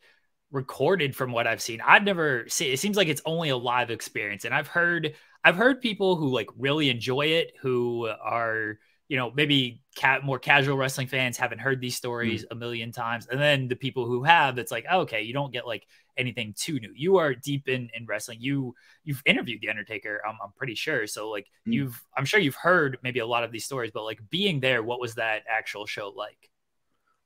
recorded 0.52 1.16
from 1.16 1.32
what 1.32 1.48
I've 1.48 1.62
seen. 1.62 1.82
I've 1.82 2.04
never 2.04 2.46
seen. 2.50 2.74
It 2.74 2.80
seems 2.80 2.98
like 2.98 3.08
it's 3.08 3.22
only 3.26 3.50
a 3.50 3.58
live 3.58 3.90
experience, 3.90 4.46
and 4.46 4.54
I've 4.54 4.68
heard 4.68 5.16
I've 5.46 5.56
heard 5.56 5.82
people 5.82 6.18
who 6.18 6.30
like 6.30 6.50
really 6.58 6.90
enjoy 6.90 7.28
it, 7.28 7.54
who 7.62 8.08
are 8.08 8.80
you 9.08 9.18
know 9.18 9.32
maybe 9.32 9.82
ca- 9.98 10.20
more 10.24 10.40
casual 10.40 10.78
wrestling 10.78 11.08
fans 11.08 11.38
haven't 11.38 11.60
heard 11.60 11.82
these 11.82 11.96
stories 11.96 12.46
a 12.52 12.56
million 12.56 12.92
times, 12.92 13.28
and 13.28 13.42
then 13.42 13.70
the 13.70 13.78
people 13.78 14.06
who 14.08 14.24
have, 14.24 14.58
it's 14.58 14.74
like 14.74 14.86
oh, 14.92 15.02
okay, 15.02 15.24
you 15.24 15.34
don't 15.34 15.54
get 15.54 15.68
like 15.68 15.88
anything 16.20 16.54
too 16.58 16.80
new. 16.80 16.92
You 16.96 17.18
are 17.18 17.34
deep 17.36 17.70
in 17.70 17.90
in 17.96 18.06
wrestling. 18.08 18.40
You 18.42 18.76
you've 19.06 19.24
interviewed 19.26 19.62
the 19.62 19.70
Undertaker. 19.70 20.22
I'm, 20.28 20.38
I'm 20.44 20.52
pretty 20.58 20.76
sure. 20.76 21.08
So 21.08 21.30
like 21.30 21.48
Mm. 21.68 21.74
you've 21.74 22.00
I'm 22.18 22.26
sure 22.26 22.40
you've 22.40 22.56
heard 22.56 23.00
maybe 23.04 23.20
a 23.20 23.28
lot 23.28 23.44
of 23.46 23.52
these 23.52 23.66
stories, 23.66 23.92
but 23.94 24.04
like 24.06 24.20
being 24.30 24.60
there, 24.62 24.84
what 24.84 25.02
was 25.02 25.16
that 25.16 25.44
actual 25.50 25.88
show 25.88 26.10
like? 26.10 26.52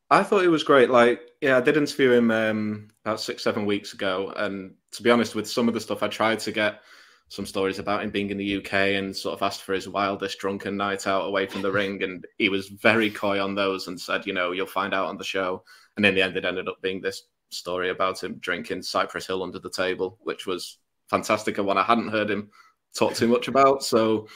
I 0.10 0.24
thought 0.24 0.44
it 0.44 0.50
was 0.50 0.64
great. 0.64 0.90
Like, 0.90 1.22
yeah, 1.42 1.58
I 1.58 1.62
did 1.62 1.78
interview 1.78 2.12
him 2.12 2.30
um, 2.32 2.90
about 3.04 3.20
six, 3.20 3.44
seven 3.44 3.66
weeks 3.66 3.94
ago, 3.94 4.32
and 4.36 4.76
to 4.92 5.04
be 5.04 5.10
honest, 5.10 5.34
with 5.36 5.50
some 5.50 5.68
of 5.68 5.74
the 5.74 5.80
stuff, 5.80 6.04
I 6.04 6.08
tried 6.08 6.40
to 6.42 6.52
get 6.52 6.82
some 7.30 7.46
stories 7.48 7.80
about 7.80 8.04
him 8.04 8.12
being 8.12 8.30
in 8.30 8.38
the 8.38 8.46
UK 8.46 8.94
and 8.96 9.16
sort 9.16 9.34
of 9.34 9.42
asked 9.42 9.64
for 9.64 9.74
his 9.74 9.90
wildest 9.90 10.38
drunken 10.38 10.78
night 10.78 11.08
out 11.08 11.26
away 11.26 11.48
from 11.48 11.62
the 11.64 11.72
ring, 11.72 12.04
and 12.04 12.26
he 12.38 12.50
was 12.50 12.68
very 12.70 13.10
coy 13.10 13.44
on 13.44 13.56
those 13.56 13.88
and 13.88 14.00
said, 14.00 14.28
you 14.28 14.34
know, 14.34 14.52
you'll 14.52 14.68
find 14.68 14.94
out 14.94 15.08
on 15.08 15.18
the 15.18 15.24
show. 15.24 15.64
And 15.98 16.06
in 16.06 16.14
the 16.16 16.22
end, 16.22 16.38
it 16.38 16.46
ended 16.46 16.68
up 16.68 16.82
being 16.82 17.02
this 17.02 17.24
story 17.54 17.90
about 17.90 18.24
him 18.24 18.38
drinking 18.40 18.82
Cypress 18.82 19.28
Hill 19.28 19.44
under 19.44 19.60
the 19.60 19.70
table, 19.70 20.18
which 20.22 20.46
was 20.46 20.80
fantastic 21.10 21.58
and 21.58 21.68
one 21.68 21.78
I 21.78 21.84
hadn't 21.84 22.10
heard 22.10 22.30
him 22.30 22.50
talk 22.96 23.14
too 23.14 23.28
much 23.28 23.48
about. 23.48 23.84
So, 23.84 24.28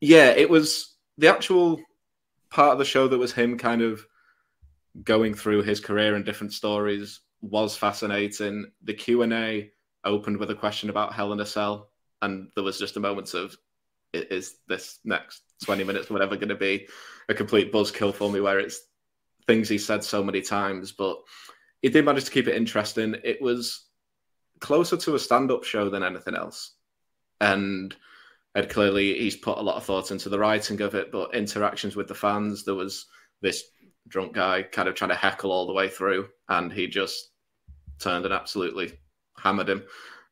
yeah, 0.00 0.30
it 0.30 0.48
was 0.48 0.96
the 1.18 1.28
actual 1.28 1.80
part 2.50 2.72
of 2.72 2.78
the 2.78 2.84
show 2.84 3.08
that 3.08 3.18
was 3.18 3.32
him 3.32 3.58
kind 3.58 3.82
of 3.82 4.06
going 5.04 5.34
through 5.34 5.62
his 5.62 5.80
career 5.80 6.14
and 6.14 6.24
different 6.24 6.52
stories 6.52 7.20
was 7.40 7.76
fascinating. 7.76 8.70
The 8.82 8.94
Q 8.94 9.22
and 9.22 9.32
A 9.32 9.70
opened 10.04 10.36
with 10.36 10.50
a 10.50 10.54
question 10.54 10.90
about 10.90 11.12
Hell 11.12 11.32
in 11.32 11.40
a 11.40 11.46
Cell, 11.46 11.90
and 12.20 12.50
there 12.54 12.64
was 12.64 12.78
just 12.78 12.96
a 12.96 13.00
moment 13.00 13.34
of, 13.34 13.56
"Is 14.12 14.56
this 14.68 14.98
next 15.04 15.42
twenty 15.64 15.84
minutes, 15.84 16.10
whatever, 16.10 16.36
going 16.36 16.48
to 16.48 16.54
be 16.54 16.88
a 17.28 17.34
complete 17.34 17.72
buzzkill 17.72 18.14
for 18.14 18.30
me?" 18.30 18.40
Where 18.40 18.60
it's 18.60 18.80
things 19.46 19.68
he 19.68 19.78
said 19.78 20.04
so 20.04 20.22
many 20.22 20.40
times, 20.40 20.92
but 20.92 21.20
he 21.82 21.88
did 21.88 22.04
manage 22.04 22.24
to 22.24 22.30
keep 22.30 22.48
it 22.48 22.56
interesting. 22.56 23.16
It 23.24 23.42
was 23.42 23.86
closer 24.60 24.96
to 24.96 25.16
a 25.16 25.18
stand-up 25.18 25.64
show 25.64 25.90
than 25.90 26.02
anything 26.02 26.36
else, 26.36 26.76
and 27.40 27.94
Ed 28.54 28.70
clearly 28.70 29.18
he's 29.18 29.36
put 29.36 29.58
a 29.58 29.62
lot 29.62 29.76
of 29.76 29.84
thought 29.84 30.10
into 30.10 30.28
the 30.28 30.38
writing 30.38 30.80
of 30.80 30.94
it, 30.94 31.10
but 31.10 31.34
interactions 31.34 31.96
with 31.96 32.06
the 32.06 32.14
fans, 32.14 32.64
there 32.64 32.74
was 32.74 33.06
this 33.40 33.64
drunk 34.08 34.34
guy 34.34 34.62
kind 34.62 34.88
of 34.88 34.94
trying 34.94 35.10
to 35.10 35.16
heckle 35.16 35.50
all 35.50 35.66
the 35.66 35.72
way 35.72 35.88
through, 35.88 36.28
and 36.48 36.72
he 36.72 36.86
just 36.86 37.30
turned 37.98 38.24
and 38.24 38.34
absolutely 38.34 38.92
hammered 39.38 39.68
him, 39.68 39.82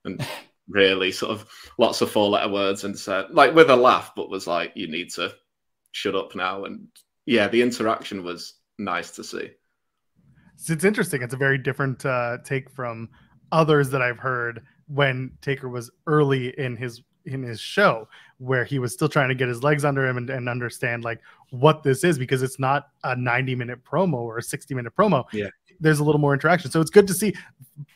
and 0.05 0.25
really 0.69 1.11
sort 1.11 1.33
of 1.33 1.51
lots 1.79 2.01
of 2.01 2.11
four-letter 2.11 2.51
words, 2.51 2.85
and 2.85 2.99
said 2.99 3.31
like 3.31 3.55
with 3.55 3.71
a 3.71 3.77
laugh, 3.77 4.13
but 4.15 4.31
was 4.31 4.47
like, 4.47 4.73
"You 4.77 4.89
need 4.89 5.11
to 5.15 5.35
shut 5.93 6.15
up 6.15 6.35
now." 6.35 6.65
And 6.65 6.89
yeah, 7.27 7.49
the 7.49 7.63
interaction 7.63 8.23
was 8.23 8.55
nice 8.79 9.13
to 9.13 9.25
see. 9.25 9.51
It's 10.69 10.85
interesting. 10.85 11.23
It's 11.23 11.35
a 11.35 11.39
very 11.39 11.59
different 11.59 12.05
uh, 12.05 12.39
take 12.45 12.71
from 12.71 13.09
others 13.53 13.91
that 13.91 14.03
I've 14.03 14.19
heard 14.19 14.63
when 14.89 15.31
Taker 15.41 15.69
was 15.69 15.91
early 16.07 16.59
in 16.59 16.77
his 16.77 17.03
in 17.27 17.43
his 17.43 17.61
show, 17.61 18.09
where 18.39 18.65
he 18.65 18.79
was 18.79 18.93
still 18.93 19.09
trying 19.09 19.29
to 19.29 19.35
get 19.35 19.49
his 19.49 19.63
legs 19.63 19.85
under 19.85 20.07
him 20.07 20.17
and, 20.17 20.31
and 20.31 20.49
understand 20.49 21.05
like 21.05 21.21
what 21.51 21.83
this 21.83 22.05
is 22.05 22.19
because 22.19 22.43
it's 22.43 22.59
not 22.59 22.89
a 23.05 23.15
90 23.15 23.55
minute 23.55 23.85
promo 23.85 24.15
or 24.15 24.39
a 24.39 24.43
60 24.43 24.75
minute 24.75 24.95
promo. 24.97 25.25
Yeah. 25.33 25.49
There's 25.81 26.01
a 26.01 26.05
little 26.05 26.21
more 26.21 26.35
interaction. 26.35 26.71
So 26.71 26.81
it's 26.81 26.91
good 26.91 27.07
to 27.07 27.15
see, 27.15 27.35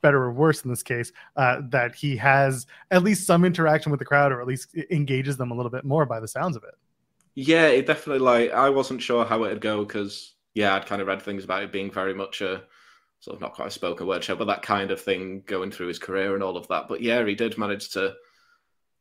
better 0.00 0.22
or 0.22 0.32
worse 0.32 0.64
in 0.64 0.70
this 0.70 0.82
case, 0.82 1.12
uh, 1.36 1.62
that 1.68 1.94
he 1.94 2.16
has 2.16 2.66
at 2.90 3.02
least 3.02 3.26
some 3.26 3.44
interaction 3.44 3.90
with 3.90 3.98
the 3.98 4.06
crowd 4.06 4.32
or 4.32 4.40
at 4.40 4.46
least 4.46 4.74
engages 4.90 5.36
them 5.36 5.50
a 5.50 5.54
little 5.54 5.70
bit 5.70 5.84
more 5.84 6.06
by 6.06 6.18
the 6.18 6.28
sounds 6.28 6.56
of 6.56 6.64
it. 6.64 6.74
Yeah, 7.34 7.66
it 7.66 7.86
definitely 7.86 8.20
like 8.20 8.52
I 8.52 8.70
wasn't 8.70 9.02
sure 9.02 9.24
how 9.24 9.44
it'd 9.44 9.60
go 9.60 9.84
because 9.84 10.33
yeah, 10.54 10.74
I'd 10.74 10.86
kind 10.86 11.02
of 11.02 11.08
read 11.08 11.22
things 11.22 11.44
about 11.44 11.62
it 11.62 11.72
being 11.72 11.90
very 11.90 12.14
much 12.14 12.40
a 12.40 12.62
sort 13.20 13.36
of 13.36 13.40
not 13.40 13.54
quite 13.54 13.68
a 13.68 13.70
spoken 13.70 14.06
word 14.06 14.22
show, 14.22 14.36
but 14.36 14.46
that 14.46 14.62
kind 14.62 14.90
of 14.90 15.00
thing 15.00 15.42
going 15.46 15.70
through 15.70 15.88
his 15.88 15.98
career 15.98 16.34
and 16.34 16.42
all 16.42 16.56
of 16.56 16.68
that. 16.68 16.88
But 16.88 17.00
yeah, 17.00 17.24
he 17.24 17.34
did 17.34 17.58
manage 17.58 17.90
to 17.90 18.14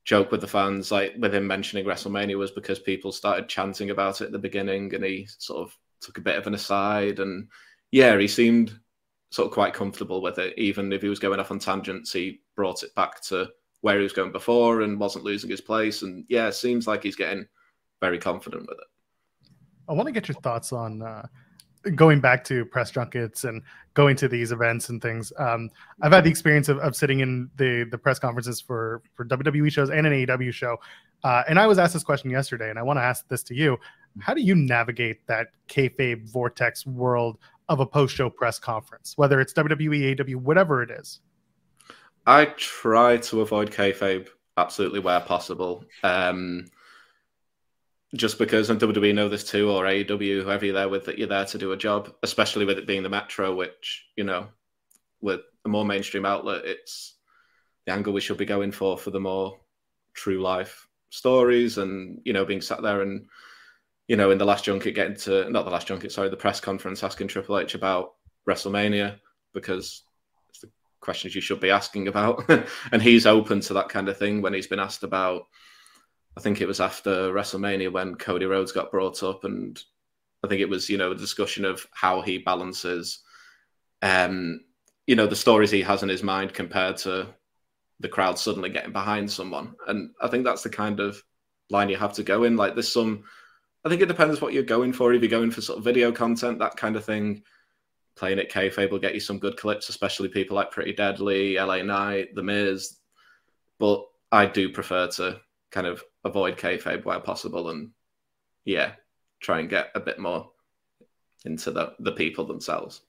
joke 0.05 0.31
with 0.31 0.41
the 0.41 0.47
fans, 0.47 0.91
like 0.91 1.13
with 1.17 1.33
him 1.33 1.47
mentioning 1.47 1.85
WrestleMania 1.85 2.37
was 2.37 2.51
because 2.51 2.79
people 2.79 3.11
started 3.11 3.47
chanting 3.47 3.89
about 3.89 4.21
it 4.21 4.25
at 4.25 4.31
the 4.31 4.39
beginning, 4.39 4.93
and 4.95 5.03
he 5.03 5.27
sort 5.37 5.61
of 5.61 5.77
took 6.01 6.17
a 6.17 6.21
bit 6.21 6.37
of 6.37 6.47
an 6.47 6.55
aside, 6.55 7.19
and 7.19 7.47
yeah, 7.91 8.17
he 8.17 8.27
seemed 8.27 8.77
sort 9.31 9.47
of 9.47 9.53
quite 9.53 9.73
comfortable 9.73 10.21
with 10.21 10.37
it. 10.39 10.57
Even 10.57 10.91
if 10.91 11.01
he 11.01 11.09
was 11.09 11.19
going 11.19 11.39
off 11.39 11.51
on 11.51 11.59
tangents, 11.59 12.11
he 12.11 12.41
brought 12.55 12.83
it 12.83 12.93
back 12.95 13.21
to 13.21 13.49
where 13.81 13.97
he 13.97 14.03
was 14.03 14.13
going 14.13 14.31
before 14.31 14.81
and 14.81 14.99
wasn't 14.99 15.25
losing 15.25 15.49
his 15.49 15.61
place. 15.61 16.03
And 16.03 16.23
yeah, 16.29 16.47
it 16.47 16.53
seems 16.53 16.87
like 16.87 17.03
he's 17.03 17.15
getting 17.15 17.45
very 17.99 18.17
confident 18.17 18.67
with 18.67 18.77
it. 18.77 19.51
I 19.89 19.93
want 19.93 20.07
to 20.07 20.11
get 20.13 20.27
your 20.27 20.35
thoughts 20.35 20.71
on 20.71 21.01
uh, 21.01 21.27
going 21.95 22.19
back 22.19 22.43
to 22.45 22.65
press 22.65 22.91
junkets 22.91 23.43
and 23.43 23.61
going 23.93 24.15
to 24.15 24.27
these 24.27 24.51
events 24.51 24.89
and 24.89 25.01
things. 25.01 25.31
Um, 25.37 25.69
I've 26.01 26.11
had 26.11 26.23
the 26.23 26.29
experience 26.29 26.69
of, 26.69 26.79
of 26.79 26.95
sitting 26.95 27.19
in 27.19 27.49
the 27.57 27.85
the 27.89 27.97
press 27.97 28.19
conferences 28.19 28.61
for 28.61 29.01
for 29.13 29.25
WWE 29.25 29.71
shows 29.71 29.89
and 29.89 30.07
an 30.07 30.13
AEW 30.13 30.53
show, 30.53 30.77
uh, 31.23 31.43
and 31.47 31.59
I 31.59 31.67
was 31.67 31.79
asked 31.79 31.93
this 31.93 32.03
question 32.03 32.29
yesterday, 32.29 32.69
and 32.69 32.79
I 32.79 32.83
want 32.83 32.97
to 32.97 33.03
ask 33.03 33.27
this 33.27 33.43
to 33.43 33.55
you: 33.55 33.77
How 34.19 34.33
do 34.33 34.41
you 34.41 34.55
navigate 34.55 35.25
that 35.27 35.47
kayfabe 35.67 36.29
vortex 36.29 36.85
world 36.85 37.37
of 37.69 37.79
a 37.79 37.85
post 37.85 38.15
show 38.15 38.29
press 38.29 38.59
conference, 38.59 39.13
whether 39.15 39.39
it's 39.39 39.53
WWE, 39.53 40.15
AEW, 40.15 40.35
whatever 40.35 40.83
it 40.83 40.91
is? 40.91 41.19
I 42.25 42.45
try 42.45 43.17
to 43.17 43.41
avoid 43.41 43.71
kayfabe 43.71 44.29
absolutely 44.57 44.99
where 44.99 45.19
possible. 45.19 45.83
Um, 46.03 46.65
just 48.15 48.37
because, 48.37 48.69
and 48.69 48.79
WWE 48.79 49.15
know 49.15 49.27
this 49.27 49.43
too, 49.43 49.71
or 49.71 49.85
AEW, 49.85 50.43
whoever 50.43 50.65
you're 50.65 50.75
there 50.75 50.89
with, 50.89 51.05
that 51.05 51.17
you're 51.17 51.27
there 51.27 51.45
to 51.45 51.57
do 51.57 51.71
a 51.71 51.77
job, 51.77 52.13
especially 52.21 52.65
with 52.65 52.77
it 52.77 52.87
being 52.87 53.03
the 53.03 53.09
Metro, 53.09 53.55
which, 53.55 54.05
you 54.15 54.23
know, 54.23 54.47
with 55.21 55.41
a 55.65 55.69
more 55.69 55.85
mainstream 55.85 56.25
outlet, 56.25 56.65
it's 56.65 57.15
the 57.85 57.91
angle 57.91 58.13
we 58.13 58.21
should 58.21 58.37
be 58.37 58.45
going 58.45 58.71
for 58.71 58.97
for 58.97 59.09
the 59.09 59.19
more 59.19 59.59
true 60.13 60.41
life 60.41 60.87
stories 61.09 61.77
and, 61.79 62.21
you 62.23 62.33
know, 62.33 62.45
being 62.45 62.61
sat 62.61 62.81
there 62.83 63.01
and, 63.01 63.25
you 64.07 64.15
know, 64.15 64.29
in 64.29 64.37
the 64.37 64.45
last 64.45 64.65
junket, 64.65 64.95
getting 64.95 65.15
to, 65.15 65.49
not 65.49 65.65
the 65.65 65.71
last 65.71 65.87
junket, 65.87 66.11
sorry, 66.11 66.29
the 66.29 66.37
press 66.37 66.59
conference 66.59 67.03
asking 67.03 67.27
Triple 67.27 67.57
H 67.57 67.73
about 67.73 68.13
WrestleMania 68.47 69.19
because 69.53 70.03
it's 70.49 70.59
the 70.59 70.69
questions 70.99 71.33
you 71.33 71.41
should 71.41 71.59
be 71.59 71.71
asking 71.71 72.07
about. 72.07 72.47
and 72.91 73.01
he's 73.01 73.25
open 73.25 73.59
to 73.61 73.73
that 73.73 73.89
kind 73.89 74.07
of 74.07 74.17
thing 74.17 74.41
when 74.41 74.53
he's 74.53 74.67
been 74.67 74.79
asked 74.79 75.03
about 75.03 75.47
I 76.35 76.41
think 76.41 76.61
it 76.61 76.67
was 76.67 76.79
after 76.79 77.31
WrestleMania 77.31 77.91
when 77.91 78.15
Cody 78.15 78.45
Rhodes 78.45 78.71
got 78.71 78.91
brought 78.91 79.21
up, 79.23 79.43
and 79.43 79.81
I 80.43 80.47
think 80.47 80.61
it 80.61 80.69
was 80.69 80.89
you 80.89 80.97
know 80.97 81.11
a 81.11 81.15
discussion 81.15 81.65
of 81.65 81.85
how 81.93 82.21
he 82.21 82.39
balances, 82.39 83.19
um, 84.01 84.61
you 85.07 85.15
know, 85.15 85.27
the 85.27 85.35
stories 85.35 85.71
he 85.71 85.81
has 85.81 86.03
in 86.03 86.09
his 86.09 86.23
mind 86.23 86.53
compared 86.53 86.97
to 86.97 87.27
the 87.99 88.09
crowd 88.09 88.37
suddenly 88.37 88.69
getting 88.69 88.91
behind 88.91 89.31
someone. 89.31 89.75
And 89.87 90.11
I 90.21 90.27
think 90.27 90.43
that's 90.43 90.63
the 90.63 90.69
kind 90.69 90.99
of 90.99 91.21
line 91.69 91.89
you 91.89 91.97
have 91.97 92.13
to 92.13 92.23
go 92.23 92.43
in. 92.43 92.57
Like 92.57 92.73
there's 92.73 92.91
some, 92.91 93.23
I 93.85 93.89
think 93.89 94.01
it 94.01 94.07
depends 94.07 94.41
what 94.41 94.53
you're 94.53 94.63
going 94.63 94.93
for. 94.93 95.13
If 95.13 95.21
you're 95.21 95.29
going 95.29 95.51
for 95.51 95.61
sort 95.61 95.79
of 95.79 95.85
video 95.85 96.11
content, 96.11 96.59
that 96.59 96.77
kind 96.77 96.95
of 96.95 97.05
thing, 97.05 97.43
playing 98.15 98.39
at 98.39 98.51
kayfabe 98.51 98.91
will 98.91 98.99
get 98.99 99.13
you 99.13 99.19
some 99.19 99.39
good 99.39 99.57
clips, 99.57 99.89
especially 99.89 100.29
people 100.29 100.55
like 100.55 100.71
Pretty 100.71 100.93
Deadly, 100.93 101.55
LA 101.55 101.81
Knight, 101.81 102.35
The 102.35 102.43
Miz. 102.43 102.99
But 103.79 104.05
I 104.31 104.45
do 104.45 104.69
prefer 104.69 105.07
to 105.07 105.39
kind 105.73 105.87
of 105.87 106.03
avoid 106.23 106.55
kayfabe 106.55 107.03
where 107.03 107.19
possible 107.19 107.71
and 107.71 107.89
yeah, 108.63 108.93
try 109.41 109.59
and 109.59 109.69
get 109.69 109.89
a 109.95 109.99
bit 109.99 110.19
more 110.19 110.51
into 111.45 111.71
the, 111.71 111.93
the 111.99 112.11
people 112.13 112.45
themselves. 112.45 113.01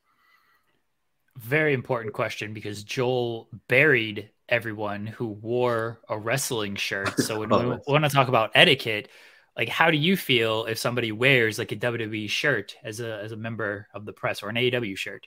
Very 1.37 1.75
important 1.75 2.14
question 2.14 2.54
because 2.54 2.83
Joel 2.83 3.49
buried 3.68 4.30
everyone 4.49 5.06
who 5.06 5.28
wore 5.28 6.00
a 6.09 6.18
wrestling 6.18 6.75
shirt. 6.75 7.21
So 7.21 7.40
when 7.40 7.52
oh, 7.52 7.80
we 7.87 7.92
want 7.92 8.04
to 8.04 8.11
talk 8.11 8.28
about 8.28 8.50
etiquette, 8.54 9.09
like 9.56 9.68
how 9.68 9.90
do 9.90 9.99
you 9.99 10.16
feel 10.16 10.64
if 10.64 10.78
somebody 10.78 11.12
wears 11.12 11.59
like 11.59 11.71
a 11.71 11.76
WWE 11.76 12.28
shirt 12.30 12.76
as 12.83 13.00
a 13.00 13.21
as 13.23 13.33
a 13.33 13.37
member 13.37 13.88
of 13.94 14.04
the 14.04 14.12
press 14.12 14.42
or 14.42 14.49
an 14.49 14.56
AEW 14.56 14.97
shirt? 14.97 15.26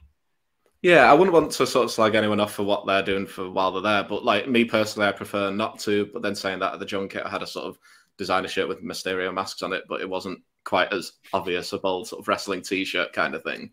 Yeah, 0.82 1.10
I 1.10 1.14
wouldn't 1.14 1.34
want 1.34 1.52
to 1.52 1.66
sort 1.66 1.86
of 1.86 1.92
slag 1.92 2.16
anyone 2.16 2.40
off 2.40 2.54
for 2.54 2.64
what 2.64 2.86
they're 2.86 3.04
doing 3.04 3.26
for 3.26 3.50
while 3.50 3.72
they're 3.72 3.82
there, 3.82 4.04
but 4.04 4.24
like 4.24 4.48
me 4.48 4.64
personally, 4.64 5.08
I 5.08 5.12
prefer 5.12 5.50
not 5.52 5.80
to. 5.80 6.10
But 6.14 6.22
then 6.22 6.36
saying 6.36 6.60
that 6.60 6.74
at 6.74 6.80
the 6.80 6.86
junket, 6.86 7.26
I 7.26 7.30
had 7.30 7.42
a 7.42 7.48
sort 7.48 7.66
of 7.66 7.80
designer 8.18 8.48
shirt 8.48 8.68
with 8.68 8.84
Mysterio 8.84 9.34
masks 9.34 9.64
on 9.64 9.74
it, 9.74 9.84
but 9.90 10.02
it 10.02 10.10
wasn't 10.10 10.40
quite 10.66 10.94
as 10.94 11.14
obvious 11.34 11.74
a 11.74 11.80
bold 11.80 12.08
sort 12.08 12.20
of 12.20 12.28
wrestling 12.28 12.62
t-shirt 12.62 13.14
kind 13.14 13.34
of 13.34 13.44
thing. 13.44 13.72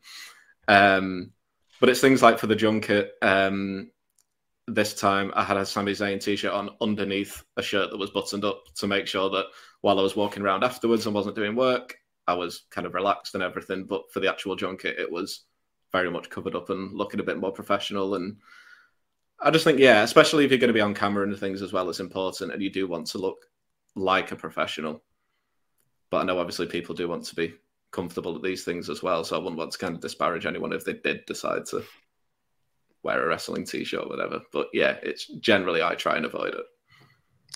Um, 0.68 1.32
but 1.80 1.88
it's 1.88 2.00
things 2.00 2.22
like 2.22 2.38
for 2.38 2.46
the 2.46 2.56
junket. 2.56 3.12
Um, 3.20 3.90
this 4.66 4.94
time 4.94 5.30
I 5.34 5.44
had 5.44 5.58
a 5.58 5.66
Sami 5.66 5.92
Zayn 5.92 6.22
t-shirt 6.22 6.52
on 6.52 6.70
underneath 6.80 7.44
a 7.58 7.62
shirt 7.62 7.90
that 7.90 7.98
was 7.98 8.10
buttoned 8.10 8.46
up 8.46 8.62
to 8.76 8.86
make 8.86 9.06
sure 9.06 9.28
that 9.28 9.46
while 9.82 9.98
I 9.98 10.02
was 10.02 10.16
walking 10.16 10.42
around 10.42 10.64
afterwards 10.64 11.04
and 11.04 11.14
wasn't 11.14 11.36
doing 11.36 11.54
work, 11.54 11.96
I 12.26 12.32
was 12.32 12.64
kind 12.70 12.86
of 12.86 12.94
relaxed 12.94 13.34
and 13.34 13.42
everything. 13.42 13.84
But 13.84 14.10
for 14.10 14.20
the 14.20 14.30
actual 14.30 14.56
junket, 14.56 14.98
it 14.98 15.10
was 15.10 15.44
very 15.94 16.10
much 16.10 16.28
covered 16.28 16.56
up 16.56 16.70
and 16.70 16.92
looking 16.92 17.20
a 17.20 17.22
bit 17.22 17.38
more 17.38 17.52
professional. 17.52 18.16
And 18.16 18.36
I 19.40 19.52
just 19.52 19.64
think, 19.64 19.78
yeah, 19.78 20.02
especially 20.02 20.44
if 20.44 20.50
you're 20.50 20.58
going 20.58 20.66
to 20.66 20.74
be 20.74 20.80
on 20.80 20.92
camera 20.92 21.22
and 21.22 21.38
things 21.38 21.62
as 21.62 21.72
well, 21.72 21.88
it's 21.88 22.00
important, 22.00 22.52
and 22.52 22.60
you 22.60 22.68
do 22.68 22.88
want 22.88 23.06
to 23.08 23.18
look 23.18 23.46
like 23.94 24.32
a 24.32 24.36
professional. 24.36 25.04
But 26.10 26.18
I 26.18 26.24
know 26.24 26.40
obviously 26.40 26.66
people 26.66 26.96
do 26.96 27.06
want 27.06 27.24
to 27.26 27.36
be 27.36 27.54
comfortable 27.92 28.34
at 28.34 28.42
these 28.42 28.64
things 28.64 28.90
as 28.90 29.04
well, 29.04 29.22
so 29.22 29.36
I 29.36 29.38
wouldn't 29.38 29.56
want 29.56 29.70
to 29.70 29.78
kind 29.78 29.94
of 29.94 30.00
disparage 30.00 30.46
anyone 30.46 30.72
if 30.72 30.84
they 30.84 30.94
did 30.94 31.24
decide 31.26 31.64
to 31.66 31.84
wear 33.04 33.22
a 33.22 33.28
wrestling 33.28 33.64
t-shirt 33.64 34.02
or 34.02 34.08
whatever. 34.08 34.40
But 34.52 34.66
yeah, 34.72 34.96
it's 35.00 35.28
generally 35.38 35.80
I 35.80 35.94
try 35.94 36.16
and 36.16 36.26
avoid 36.26 36.54
it. 36.54 36.64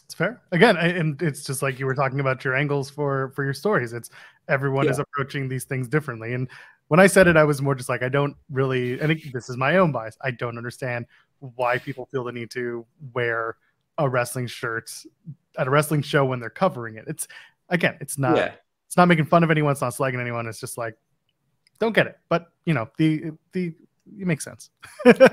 It's 0.04 0.14
fair. 0.14 0.42
Again, 0.52 0.76
and 0.76 1.20
it's 1.20 1.42
just 1.42 1.60
like 1.60 1.80
you 1.80 1.86
were 1.86 1.94
talking 1.96 2.20
about 2.20 2.44
your 2.44 2.54
angles 2.54 2.88
for 2.88 3.32
for 3.34 3.42
your 3.42 3.52
stories. 3.52 3.92
It's 3.92 4.10
everyone 4.48 4.84
yeah. 4.84 4.92
is 4.92 5.00
approaching 5.00 5.48
these 5.48 5.64
things 5.64 5.88
differently. 5.88 6.34
And 6.34 6.48
when 6.88 7.00
I 7.00 7.06
said 7.06 7.28
it, 7.28 7.36
I 7.36 7.44
was 7.44 7.62
more 7.62 7.74
just 7.74 7.88
like 7.88 8.02
I 8.02 8.08
don't 8.08 8.36
really. 8.50 8.98
And 9.00 9.20
this 9.32 9.48
is 9.48 9.56
my 9.56 9.76
own 9.76 9.92
bias. 9.92 10.16
I 10.20 10.30
don't 10.30 10.58
understand 10.58 11.06
why 11.40 11.78
people 11.78 12.06
feel 12.06 12.24
the 12.24 12.32
need 12.32 12.50
to 12.52 12.84
wear 13.14 13.56
a 13.98 14.08
wrestling 14.08 14.46
shirt 14.46 14.90
at 15.56 15.66
a 15.66 15.70
wrestling 15.70 16.02
show 16.02 16.24
when 16.24 16.40
they're 16.40 16.50
covering 16.50 16.96
it. 16.96 17.04
It's 17.06 17.28
again, 17.68 17.96
it's 18.00 18.18
not. 18.18 18.36
Yeah. 18.36 18.52
It's 18.86 18.96
not 18.96 19.06
making 19.06 19.26
fun 19.26 19.44
of 19.44 19.50
anyone. 19.50 19.72
It's 19.72 19.82
not 19.82 19.92
slagging 19.92 20.18
anyone. 20.18 20.46
It's 20.46 20.60
just 20.60 20.78
like, 20.78 20.96
don't 21.78 21.94
get 21.94 22.06
it. 22.06 22.18
But 22.30 22.46
you 22.64 22.72
know, 22.72 22.88
the 22.96 23.32
the 23.52 23.74
it 24.18 24.26
makes 24.26 24.44
sense. 24.44 24.70
I 25.04 25.12
think, 25.12 25.30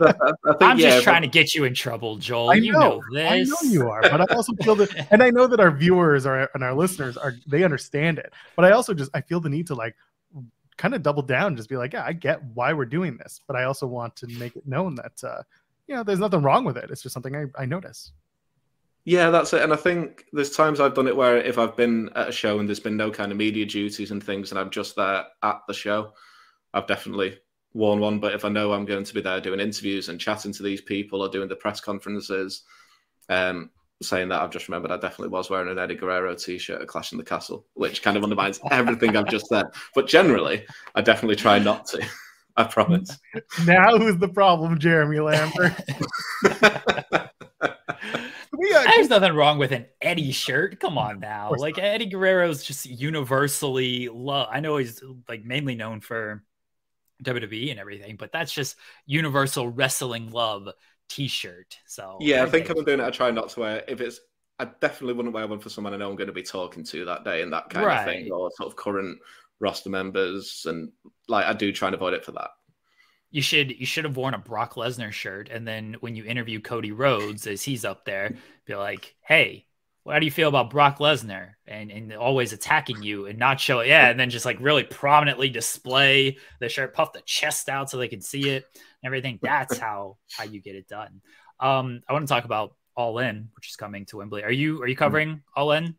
I'm 0.62 0.78
just 0.78 1.04
trying 1.04 1.22
but, 1.22 1.32
to 1.32 1.40
get 1.40 1.56
you 1.56 1.64
in 1.64 1.74
trouble, 1.74 2.18
Joel. 2.18 2.50
I 2.50 2.56
know, 2.56 2.62
you 2.62 2.72
know 2.74 3.02
this. 3.14 3.32
I 3.32 3.44
know 3.44 3.72
you 3.72 3.90
are, 3.90 4.02
but 4.02 4.20
I 4.20 4.36
also 4.36 4.54
feel 4.62 4.76
that, 4.76 5.08
and 5.12 5.24
I 5.24 5.30
know 5.30 5.48
that 5.48 5.60
our 5.60 5.72
viewers 5.72 6.26
are 6.26 6.50
and 6.54 6.64
our 6.64 6.74
listeners 6.74 7.16
are 7.18 7.36
they 7.48 7.64
understand 7.64 8.20
it. 8.20 8.34
But 8.56 8.66
I 8.66 8.72
also 8.72 8.94
just 8.94 9.12
I 9.14 9.22
feel 9.22 9.40
the 9.40 9.50
need 9.50 9.68
to 9.68 9.76
like 9.76 9.96
kind 10.78 10.94
of 10.94 11.04
double 11.04 11.24
down, 11.24 11.56
just 11.56 11.70
be 11.70 11.78
like, 11.78 11.94
yeah, 11.94 12.04
I 12.06 12.14
get 12.14 12.44
why 12.54 12.74
we're 12.74 12.86
doing 12.86 13.18
this, 13.18 13.42
but 13.48 13.56
I 13.56 13.64
also 13.64 13.88
want 13.88 14.16
to 14.18 14.28
make 14.28 14.56
it 14.56 14.68
known 14.68 14.96
that 14.96 15.24
uh, 15.24 15.44
you 15.88 15.96
know 15.96 16.04
there's 16.04 16.20
nothing 16.20 16.42
wrong 16.42 16.66
with 16.66 16.78
it. 16.78 16.90
It's 16.90 17.02
just 17.02 17.14
something 17.14 17.36
I, 17.36 17.46
I 17.58 17.66
notice. 17.66 18.12
Yeah, 19.06 19.30
that's 19.30 19.54
it. 19.54 19.62
And 19.62 19.72
I 19.72 19.76
think 19.76 20.26
there's 20.34 20.56
times 20.56 20.80
I've 20.80 20.96
done 20.96 21.08
it 21.08 21.16
where 21.16 21.38
if 21.38 21.60
I've 21.60 21.78
been 21.78 22.10
at 22.16 22.30
a 22.30 22.32
show 22.32 22.58
and 22.60 22.68
there's 22.68 22.80
been 22.80 22.98
no 22.98 23.12
kind 23.12 23.32
of 23.32 23.38
media 23.38 23.66
duties 23.66 24.10
and 24.10 24.22
things, 24.22 24.52
and 24.52 24.60
I'm 24.60 24.72
just 24.72 24.96
there 24.96 25.26
at 25.44 25.62
the 25.68 25.74
show, 25.76 26.14
I've 26.74 26.88
definitely 26.88 27.38
worn 27.74 28.00
one. 28.00 28.20
But 28.20 28.34
if 28.34 28.44
I 28.44 28.50
know 28.50 28.74
I'm 28.74 28.86
going 28.86 29.04
to 29.04 29.14
be 29.14 29.22
there 29.22 29.40
doing 29.40 29.60
interviews 29.60 30.10
and 30.10 30.20
chatting 30.20 30.54
to 30.54 30.64
these 30.64 30.82
people 30.82 31.22
or 31.22 31.30
doing 31.30 31.48
the 31.48 31.56
press 31.56 31.80
conferences, 31.80 32.64
um, 33.30 33.70
saying 34.02 34.30
that 34.30 34.42
I've 34.42 34.52
just 34.52 34.68
remembered 34.68 34.92
I 34.92 34.98
definitely 34.98 35.30
was 35.30 35.50
wearing 35.50 35.70
an 35.70 35.80
Eddie 35.80 35.96
Guerrero 35.96 36.36
t-shirt 36.36 36.82
at 36.82 36.88
Clash 36.88 37.12
in 37.12 37.18
the 37.18 37.24
Castle, 37.24 37.66
which 37.74 38.04
kind 38.04 38.18
of 38.18 38.24
undermines 38.24 38.60
everything 38.72 39.16
I've 39.16 39.30
just 39.30 39.48
said. 39.48 39.66
But 39.94 40.08
generally, 40.08 40.66
I 40.96 41.02
definitely 41.02 41.38
try 41.38 41.60
not 41.60 41.86
to. 41.88 42.06
I 42.58 42.64
promise. 42.64 43.18
Now 43.66 43.98
who's 43.98 44.18
the 44.18 44.30
problem, 44.30 44.80
Jeremy 44.80 45.20
Lambert? 45.20 45.74
There's 48.96 49.10
nothing 49.10 49.34
wrong 49.34 49.58
with 49.58 49.72
an 49.72 49.86
Eddie 50.02 50.32
shirt. 50.32 50.80
Come 50.80 50.98
on 50.98 51.20
now. 51.20 51.54
Like 51.58 51.78
Eddie 51.78 52.06
Guerrero's 52.06 52.64
just 52.64 52.86
universally 52.86 54.10
loved. 54.10 54.52
I 54.54 54.60
know 54.60 54.78
he's 54.78 55.04
like 55.28 55.44
mainly 55.44 55.76
known 55.76 56.00
for 56.00 56.44
WWE 57.24 57.72
and 57.72 57.80
everything, 57.80 58.16
but 58.16 58.32
that's 58.32 58.52
just 58.52 58.78
universal 59.06 59.70
wrestling 59.70 60.32
love 60.32 60.70
t-shirt. 61.10 61.78
So 61.86 62.18
yeah, 62.20 62.44
I, 62.44 62.50
think 62.50 62.70
I'm 62.70 62.84
doing 62.84 63.00
it. 63.00 63.06
I 63.06 63.10
try 63.10 63.32
not 63.32 63.50
to 63.50 63.60
wear 63.60 63.84
if 63.88 64.02
it's. 64.02 64.20
I 64.58 64.66
definitely 64.80 65.16
wouldn't 65.16 65.34
wear 65.34 65.48
one 65.48 65.60
for 65.60 65.68
someone 65.68 65.94
I 65.94 65.98
know 65.98 66.10
I'm 66.10 66.16
going 66.16 66.28
to 66.28 66.34
be 66.34 66.42
talking 66.42 66.86
to 66.86 67.04
that 67.06 67.26
day 67.26 67.42
and 67.42 67.52
that 67.52 67.70
kind 67.70 67.86
right. 67.86 68.00
of 68.00 68.06
thing, 68.06 68.32
or 68.32 68.50
sort 68.52 68.68
of 68.68 68.78
current 68.78 69.20
roster 69.60 69.90
members, 69.90 70.66
and 70.68 70.92
like 71.28 71.46
I 71.46 71.54
do 71.54 71.72
try 71.72 71.90
and 71.90 71.96
avoid 71.96 72.14
it 72.14 72.24
for 72.24 72.32
that. 72.34 72.52
You 73.32 73.42
should 73.42 73.78
you 73.78 73.86
should 73.86 74.06
have 74.06 74.16
worn 74.16 74.34
a 74.34 74.38
Brock 74.38 74.76
Lesnar 74.76 75.12
shirt, 75.12 75.50
and 75.50 75.68
then 75.68 75.98
when 76.00 76.16
you 76.16 76.24
interview 76.24 76.62
Cody 76.62 76.92
Rhodes 76.92 77.48
as 77.48 77.64
he's 77.64 77.84
up 77.84 78.06
there, 78.06 78.36
be 78.66 78.76
like, 78.76 79.16
"Hey, 79.22 79.66
how 80.08 80.20
do 80.20 80.26
you 80.26 80.32
feel 80.32 80.48
about 80.48 80.70
Brock 80.70 81.00
Lesnar?" 81.00 81.56
And 81.68 81.92
and 81.92 82.14
always 82.14 82.54
attacking 82.54 83.04
you 83.04 83.26
and 83.26 83.38
not 83.38 83.60
show 83.60 83.80
it, 83.80 83.88
yeah, 83.88 84.10
and 84.10 84.18
then 84.18 84.30
just 84.30 84.46
like 84.46 84.58
really 84.62 84.84
prominently 84.84 85.50
display 85.50 86.38
the 86.62 86.70
shirt, 86.70 86.94
puff 86.94 87.12
the 87.12 87.22
chest 87.26 87.68
out 87.68 87.90
so 87.90 87.98
they 87.98 88.08
can 88.08 88.22
see 88.22 88.52
it, 88.52 88.66
everything. 89.06 89.40
That's 89.42 89.78
how 89.78 90.18
how 90.32 90.44
you 90.44 90.62
get 90.62 90.76
it 90.76 90.88
done. 90.88 91.22
Um, 91.60 92.02
I 92.08 92.14
want 92.14 92.28
to 92.28 92.34
talk 92.34 92.46
about 92.46 92.76
All 92.96 93.20
In, 93.20 93.50
which 93.56 93.70
is 93.70 93.76
coming 93.76 94.06
to 94.08 94.18
Wembley. 94.18 94.44
Are 94.44 94.52
you 94.52 94.82
are 94.82 94.88
you 94.88 94.96
covering 94.96 95.42
All 95.56 95.72
In? 95.72 95.96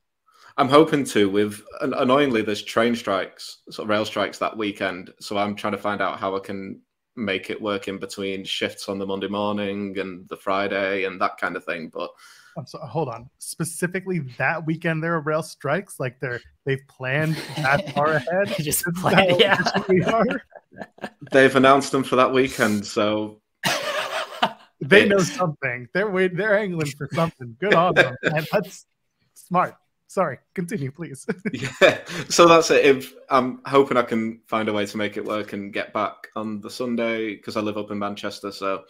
I'm 0.58 0.68
hoping 0.68 1.04
to. 1.06 1.28
With 1.28 1.62
annoyingly, 1.80 2.42
there's 2.42 2.62
train 2.62 2.94
strikes, 2.94 3.58
sort 3.70 3.84
of 3.84 3.90
rail 3.90 4.04
strikes 4.06 4.38
that 4.38 4.56
weekend. 4.56 5.12
So 5.20 5.36
I'm 5.36 5.54
trying 5.54 5.72
to 5.72 5.78
find 5.78 6.00
out 6.00 6.18
how 6.18 6.34
I 6.34 6.38
can 6.40 6.80
make 7.14 7.50
it 7.50 7.60
work 7.60 7.88
in 7.88 7.98
between 7.98 8.44
shifts 8.44 8.88
on 8.88 8.98
the 8.98 9.06
Monday 9.06 9.28
morning 9.28 9.98
and 9.98 10.28
the 10.28 10.36
Friday 10.36 11.04
and 11.04 11.20
that 11.20 11.38
kind 11.38 11.56
of 11.56 11.64
thing. 11.64 11.90
But 11.92 12.10
I'm 12.56 12.66
sorry, 12.66 12.88
hold 12.88 13.08
on. 13.08 13.28
Specifically 13.38 14.20
that 14.38 14.64
weekend 14.64 15.02
there 15.02 15.14
are 15.14 15.20
rail 15.20 15.42
strikes, 15.42 16.00
like 16.00 16.18
they're 16.20 16.40
they've 16.64 16.86
planned 16.88 17.36
that 17.56 17.92
far 17.94 18.12
ahead. 18.12 18.54
just 18.58 18.84
planned, 18.96 19.38
yeah. 19.38 19.58
They've 21.32 21.54
announced 21.54 21.92
them 21.92 22.04
for 22.04 22.16
that 22.16 22.32
weekend, 22.32 22.86
so. 22.86 23.40
They 24.80 25.08
know 25.08 25.18
something. 25.18 25.88
They're 25.94 26.10
wait, 26.10 26.36
they're 26.36 26.58
angling 26.58 26.92
for 26.98 27.08
something. 27.12 27.56
Good 27.58 27.74
on 27.74 27.94
them. 27.94 28.14
And 28.22 28.46
that's 28.52 28.86
smart. 29.34 29.74
Sorry 30.08 30.38
continue 30.54 30.92
please. 30.92 31.26
Yeah. 31.52 32.04
So 32.28 32.46
that's 32.46 32.70
it. 32.70 32.84
If 32.84 33.14
i'm 33.28 33.60
hoping 33.66 33.96
i 33.96 34.02
can 34.02 34.40
find 34.46 34.68
a 34.68 34.72
way 34.72 34.86
to 34.86 34.96
make 34.96 35.16
it 35.16 35.24
work 35.24 35.52
and 35.52 35.72
get 35.72 35.92
back 35.92 36.28
on 36.36 36.60
the 36.60 36.70
sunday 36.70 37.34
because 37.34 37.56
i 37.56 37.60
live 37.60 37.76
up 37.76 37.90
in 37.90 37.98
manchester 37.98 38.52
so 38.52 38.74
a 38.74 38.80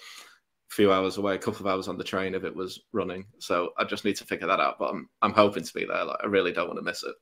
few 0.68 0.92
hours 0.92 1.16
away 1.16 1.34
a 1.34 1.38
couple 1.38 1.60
of 1.60 1.72
hours 1.72 1.88
on 1.88 1.96
the 1.96 2.04
train 2.04 2.34
if 2.34 2.44
it 2.44 2.54
was 2.54 2.80
running. 2.92 3.24
So 3.38 3.70
i 3.78 3.84
just 3.84 4.04
need 4.04 4.16
to 4.16 4.24
figure 4.24 4.46
that 4.48 4.60
out 4.60 4.78
but 4.78 4.90
i'm, 4.90 5.08
I'm 5.22 5.32
hoping 5.32 5.64
to 5.64 5.74
be 5.74 5.86
there. 5.86 6.04
Like 6.04 6.18
i 6.22 6.26
really 6.26 6.52
don't 6.52 6.66
want 6.66 6.78
to 6.78 6.84
miss 6.84 7.02
it. 7.02 7.14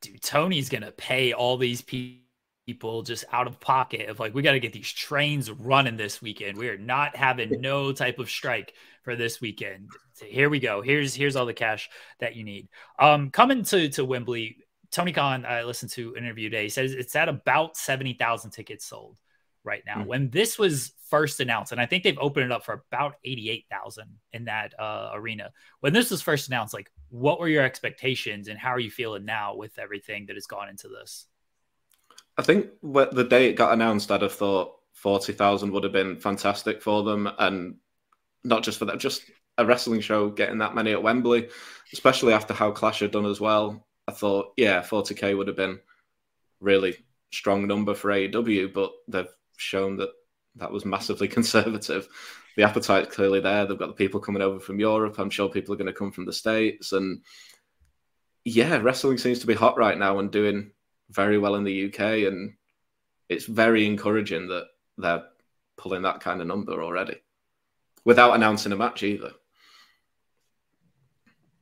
Dude 0.00 0.22
tony's 0.22 0.68
gonna 0.68 0.92
pay 0.92 1.32
all 1.32 1.56
these 1.58 1.82
people 1.82 2.27
people 2.68 3.00
just 3.00 3.24
out 3.32 3.46
of 3.46 3.58
pocket 3.60 4.10
of 4.10 4.20
like 4.20 4.34
we 4.34 4.42
got 4.42 4.52
to 4.52 4.60
get 4.60 4.74
these 4.74 4.92
trains 4.92 5.50
running 5.50 5.96
this 5.96 6.20
weekend. 6.20 6.58
We 6.58 6.68
are 6.68 6.76
not 6.76 7.16
having 7.16 7.62
no 7.62 7.92
type 7.92 8.18
of 8.18 8.28
strike 8.28 8.74
for 9.04 9.16
this 9.16 9.40
weekend. 9.40 9.88
So 10.12 10.26
here 10.26 10.50
we 10.50 10.60
go. 10.60 10.82
Here's 10.82 11.14
here's 11.14 11.34
all 11.34 11.46
the 11.46 11.54
cash 11.54 11.88
that 12.20 12.36
you 12.36 12.44
need. 12.44 12.68
Um, 12.98 13.30
coming 13.30 13.62
to 13.64 13.88
to 13.88 14.04
Wembley, 14.04 14.58
Tony 14.90 15.12
Khan. 15.12 15.46
I 15.46 15.62
listened 15.62 15.92
to 15.92 16.14
an 16.16 16.24
interview 16.24 16.50
today. 16.50 16.64
He 16.64 16.68
says 16.68 16.92
it's 16.92 17.16
at 17.16 17.30
about 17.30 17.78
seventy 17.78 18.12
thousand 18.12 18.50
tickets 18.50 18.84
sold 18.84 19.16
right 19.64 19.82
now. 19.86 20.00
Mm-hmm. 20.00 20.08
When 20.08 20.30
this 20.30 20.58
was 20.58 20.92
first 21.08 21.40
announced, 21.40 21.72
and 21.72 21.80
I 21.80 21.86
think 21.86 22.04
they've 22.04 22.18
opened 22.18 22.44
it 22.44 22.52
up 22.52 22.66
for 22.66 22.84
about 22.92 23.14
eighty 23.24 23.48
eight 23.48 23.64
thousand 23.70 24.18
in 24.34 24.44
that 24.44 24.78
uh, 24.78 25.12
arena. 25.14 25.52
When 25.80 25.94
this 25.94 26.10
was 26.10 26.20
first 26.20 26.48
announced, 26.48 26.74
like 26.74 26.90
what 27.08 27.40
were 27.40 27.48
your 27.48 27.64
expectations, 27.64 28.48
and 28.48 28.58
how 28.58 28.72
are 28.72 28.78
you 28.78 28.90
feeling 28.90 29.24
now 29.24 29.56
with 29.56 29.78
everything 29.78 30.26
that 30.26 30.36
has 30.36 30.44
gone 30.44 30.68
into 30.68 30.88
this? 30.88 31.27
I 32.38 32.42
think 32.42 32.68
the 32.82 33.26
day 33.28 33.48
it 33.50 33.54
got 33.56 33.72
announced, 33.72 34.10
I'd 34.10 34.22
have 34.22 34.32
thought 34.32 34.76
forty 34.94 35.32
thousand 35.32 35.72
would 35.72 35.84
have 35.84 35.92
been 35.92 36.16
fantastic 36.20 36.80
for 36.80 37.02
them, 37.02 37.28
and 37.38 37.76
not 38.44 38.62
just 38.62 38.78
for 38.78 38.84
that, 38.86 38.98
just 38.98 39.24
a 39.58 39.66
wrestling 39.66 40.00
show 40.00 40.30
getting 40.30 40.58
that 40.58 40.74
many 40.74 40.92
at 40.92 41.02
Wembley, 41.02 41.48
especially 41.92 42.32
after 42.32 42.54
how 42.54 42.70
Clash 42.70 43.00
had 43.00 43.10
done 43.10 43.26
as 43.26 43.40
well. 43.40 43.84
I 44.06 44.12
thought, 44.12 44.52
yeah, 44.56 44.80
40k 44.80 45.36
would 45.36 45.48
have 45.48 45.56
been 45.56 45.80
really 46.60 46.96
strong 47.32 47.66
number 47.66 47.94
for 47.94 48.10
AEW, 48.10 48.72
but 48.72 48.92
they've 49.08 49.28
shown 49.56 49.96
that 49.96 50.10
that 50.56 50.72
was 50.72 50.84
massively 50.84 51.28
conservative. 51.38 52.08
The 52.56 52.62
appetite's 52.62 53.14
clearly 53.14 53.40
there. 53.40 53.66
They've 53.66 53.78
got 53.78 53.88
the 53.88 53.92
people 53.92 54.20
coming 54.20 54.42
over 54.42 54.60
from 54.60 54.80
Europe. 54.80 55.18
I'm 55.18 55.30
sure 55.30 55.48
people 55.48 55.74
are 55.74 55.76
going 55.76 55.86
to 55.86 55.92
come 55.92 56.12
from 56.12 56.24
the 56.24 56.32
States. 56.32 56.92
And 56.92 57.22
yeah, 58.44 58.78
wrestling 58.78 59.18
seems 59.18 59.40
to 59.40 59.46
be 59.46 59.54
hot 59.54 59.76
right 59.76 59.98
now 59.98 60.18
and 60.18 60.30
doing 60.30 60.72
very 61.10 61.38
well 61.38 61.54
in 61.54 61.64
the 61.64 61.86
UK. 61.86 62.00
And 62.26 62.54
it's 63.28 63.46
very 63.46 63.86
encouraging 63.86 64.48
that 64.48 64.66
they're 64.96 65.24
pulling 65.76 66.02
that 66.02 66.20
kind 66.20 66.40
of 66.40 66.46
number 66.46 66.82
already 66.82 67.16
without 68.04 68.34
announcing 68.34 68.72
a 68.72 68.76
match 68.76 69.02
either. 69.02 69.32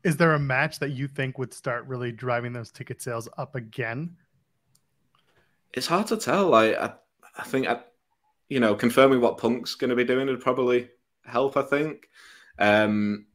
Is 0.04 0.16
there 0.16 0.34
a 0.34 0.38
match 0.38 0.78
that 0.78 0.90
you 0.90 1.08
think 1.08 1.36
would 1.38 1.52
start 1.52 1.86
really 1.88 2.12
driving 2.12 2.52
those 2.52 2.70
ticket 2.70 3.02
sales 3.02 3.28
up 3.36 3.56
again? 3.56 4.16
It's 5.74 5.88
hard 5.88 6.06
to 6.06 6.16
tell. 6.16 6.54
I 6.54 6.66
I, 6.70 6.92
I 7.36 7.42
think 7.42 7.66
I, 7.66 7.80
you 8.48 8.60
know 8.60 8.76
confirming 8.76 9.20
what 9.20 9.38
Punk's 9.38 9.74
going 9.74 9.90
to 9.90 9.96
be 9.96 10.04
doing 10.04 10.28
would 10.28 10.40
probably 10.40 10.88
help. 11.24 11.56
I 11.56 11.62
think. 11.62 12.08
Um, 12.58 13.26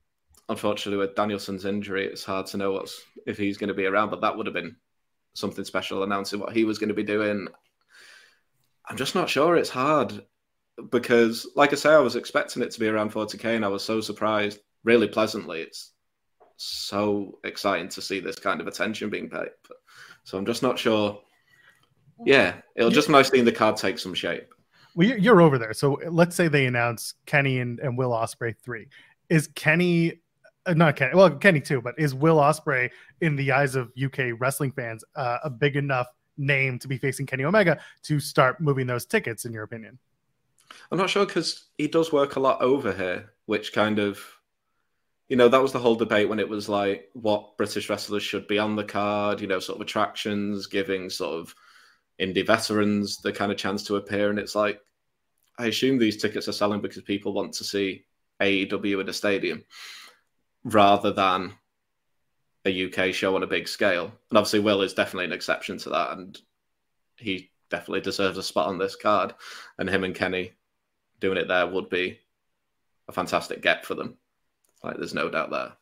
unfortunately, 0.48 1.06
with 1.06 1.16
Danielson's 1.16 1.66
injury, 1.66 2.06
it's 2.06 2.24
hard 2.24 2.46
to 2.48 2.58
know 2.58 2.72
what's 2.72 3.02
if 3.28 3.38
he's 3.38 3.58
going 3.58 3.68
to 3.68 3.74
be 3.74 3.86
around. 3.86 4.10
But 4.10 4.22
that 4.22 4.38
would 4.38 4.46
have 4.46 4.56
been 4.56 4.78
something 5.34 5.66
special 5.66 6.04
announcing 6.04 6.40
what 6.40 6.54
he 6.54 6.66
was 6.66 6.78
going 6.78 6.90
to 6.90 6.96
be 6.96 7.04
doing. 7.04 7.48
I'm 8.88 8.98
just 8.98 9.16
not 9.16 9.30
sure. 9.30 9.56
It's 9.56 9.70
hard 9.70 10.26
because, 10.90 11.48
like 11.56 11.72
I 11.72 11.76
say, 11.76 11.94
I 11.94 12.00
was 12.00 12.16
expecting 12.16 12.62
it 12.64 12.72
to 12.72 12.80
be 12.80 12.88
around 12.88 13.12
40k, 13.12 13.56
and 13.56 13.66
I 13.66 13.70
was 13.70 13.84
so 13.84 14.02
surprised, 14.02 14.60
really 14.84 15.08
pleasantly. 15.08 15.62
It's 15.62 15.92
so 16.58 17.40
exciting 17.44 17.90
to 17.90 18.02
see 18.02 18.20
this 18.20 18.38
kind 18.38 18.62
of 18.62 18.68
attention 18.68 19.10
being 19.10 19.30
paid. 19.30 19.50
So 20.24 20.38
I'm 20.38 20.46
just 20.46 20.64
not 20.64 20.78
sure. 20.78 21.20
Yeah, 22.26 22.56
it'll 22.76 22.92
just 22.92 23.10
nice 23.10 23.30
seeing 23.30 23.46
the 23.46 23.52
card 23.52 23.78
take 23.78 23.98
some 23.98 24.14
shape. 24.14 24.54
Well, 24.96 25.08
you're 25.08 25.42
over 25.42 25.58
there. 25.58 25.74
So 25.74 26.00
let's 26.10 26.36
say 26.36 26.48
they 26.48 26.66
announce 26.66 27.14
Kenny 27.26 27.60
and, 27.60 27.80
and 27.80 27.98
Will 27.98 28.12
Ospreay 28.12 28.56
three. 28.58 28.90
Is 29.30 29.48
Kenny 29.56 30.22
uh, 30.66 30.74
not 30.74 30.96
Kenny? 30.96 31.16
Well, 31.16 31.30
Kenny 31.32 31.62
too, 31.62 31.82
but 31.82 31.96
is 31.98 32.14
Will 32.14 32.38
Ospreay 32.38 32.90
in 33.22 33.36
the 33.36 33.52
eyes 33.52 33.76
of 33.76 33.92
UK 34.02 34.40
wrestling 34.40 34.72
fans 34.72 35.04
uh, 35.16 35.40
a 35.44 35.50
big 35.50 35.76
enough 35.76 36.08
name 36.38 36.80
to 36.80 36.88
be 36.88 36.98
facing 36.98 37.26
Kenny 37.26 37.44
Omega 37.44 37.80
to 38.04 38.20
start 38.20 38.62
moving 38.62 38.88
those 38.88 39.06
tickets? 39.06 39.46
In 39.46 39.54
your 39.54 39.64
opinion? 39.64 39.98
I'm 40.92 40.98
not 40.98 41.10
sure 41.10 41.26
because 41.26 41.66
he 41.78 41.88
does 41.88 42.12
work 42.12 42.36
a 42.36 42.40
lot 42.40 42.62
over 42.62 42.94
here, 42.94 43.32
which 43.46 43.74
kind 43.74 44.00
of, 44.00 44.20
you 45.30 45.36
know, 45.36 45.50
that 45.50 45.62
was 45.62 45.72
the 45.72 45.80
whole 45.80 45.96
debate 45.96 46.30
when 46.30 46.40
it 46.40 46.48
was 46.48 46.70
like 46.70 47.10
what 47.14 47.58
British 47.58 47.90
wrestlers 47.90 48.24
should 48.24 48.48
be 48.48 48.60
on 48.60 48.76
the 48.76 48.84
card, 48.84 49.42
you 49.42 49.48
know, 49.48 49.60
sort 49.60 49.78
of 49.78 49.82
attractions, 49.82 50.68
giving 50.68 51.10
sort 51.10 51.40
of 51.40 51.56
indie 52.20 52.46
veterans 52.46 53.18
the 53.18 53.32
kind 53.32 53.52
of 53.52 53.58
chance 53.58 53.84
to 53.84 53.96
appear. 53.96 54.30
And 54.30 54.40
it's 54.40 54.56
like, 54.56 54.80
I 55.58 55.68
assume 55.68 55.98
these 55.98 56.22
tickets 56.22 56.48
are 56.48 56.54
selling 56.54 56.82
because 56.82 57.02
people 57.04 57.34
want 57.34 57.54
to 57.54 57.64
see 57.64 58.06
AEW 58.42 59.02
in 59.02 59.10
a 59.10 59.14
stadium 59.14 59.64
rather 60.64 61.12
than 61.12 61.54
a 62.66 62.86
UK 62.86 63.14
show 63.14 63.36
on 63.36 63.44
a 63.44 63.48
big 63.48 63.68
scale. 63.68 64.12
And 64.30 64.38
obviously, 64.38 64.60
Will 64.60 64.82
is 64.82 64.94
definitely 64.94 65.26
an 65.26 65.34
exception 65.34 65.78
to 65.80 65.90
that. 65.90 66.18
And 66.18 66.40
he 67.18 67.50
definitely 67.70 68.02
deserves 68.02 68.38
a 68.38 68.44
spot 68.44 68.68
on 68.68 68.78
this 68.78 68.96
card. 68.96 69.34
And 69.78 69.90
him 69.90 70.04
and 70.04 70.16
Kenny 70.16 70.54
doing 71.20 71.38
it 71.38 71.48
there 71.48 71.68
would 71.68 71.90
be 71.90 72.20
a 73.08 73.12
fantastic 73.12 73.62
get 73.62 73.86
for 73.86 73.96
them. 73.96 74.18
Like, 74.84 74.98
there's 74.98 75.14
no 75.14 75.30
doubt 75.30 75.52
there. 75.52 75.74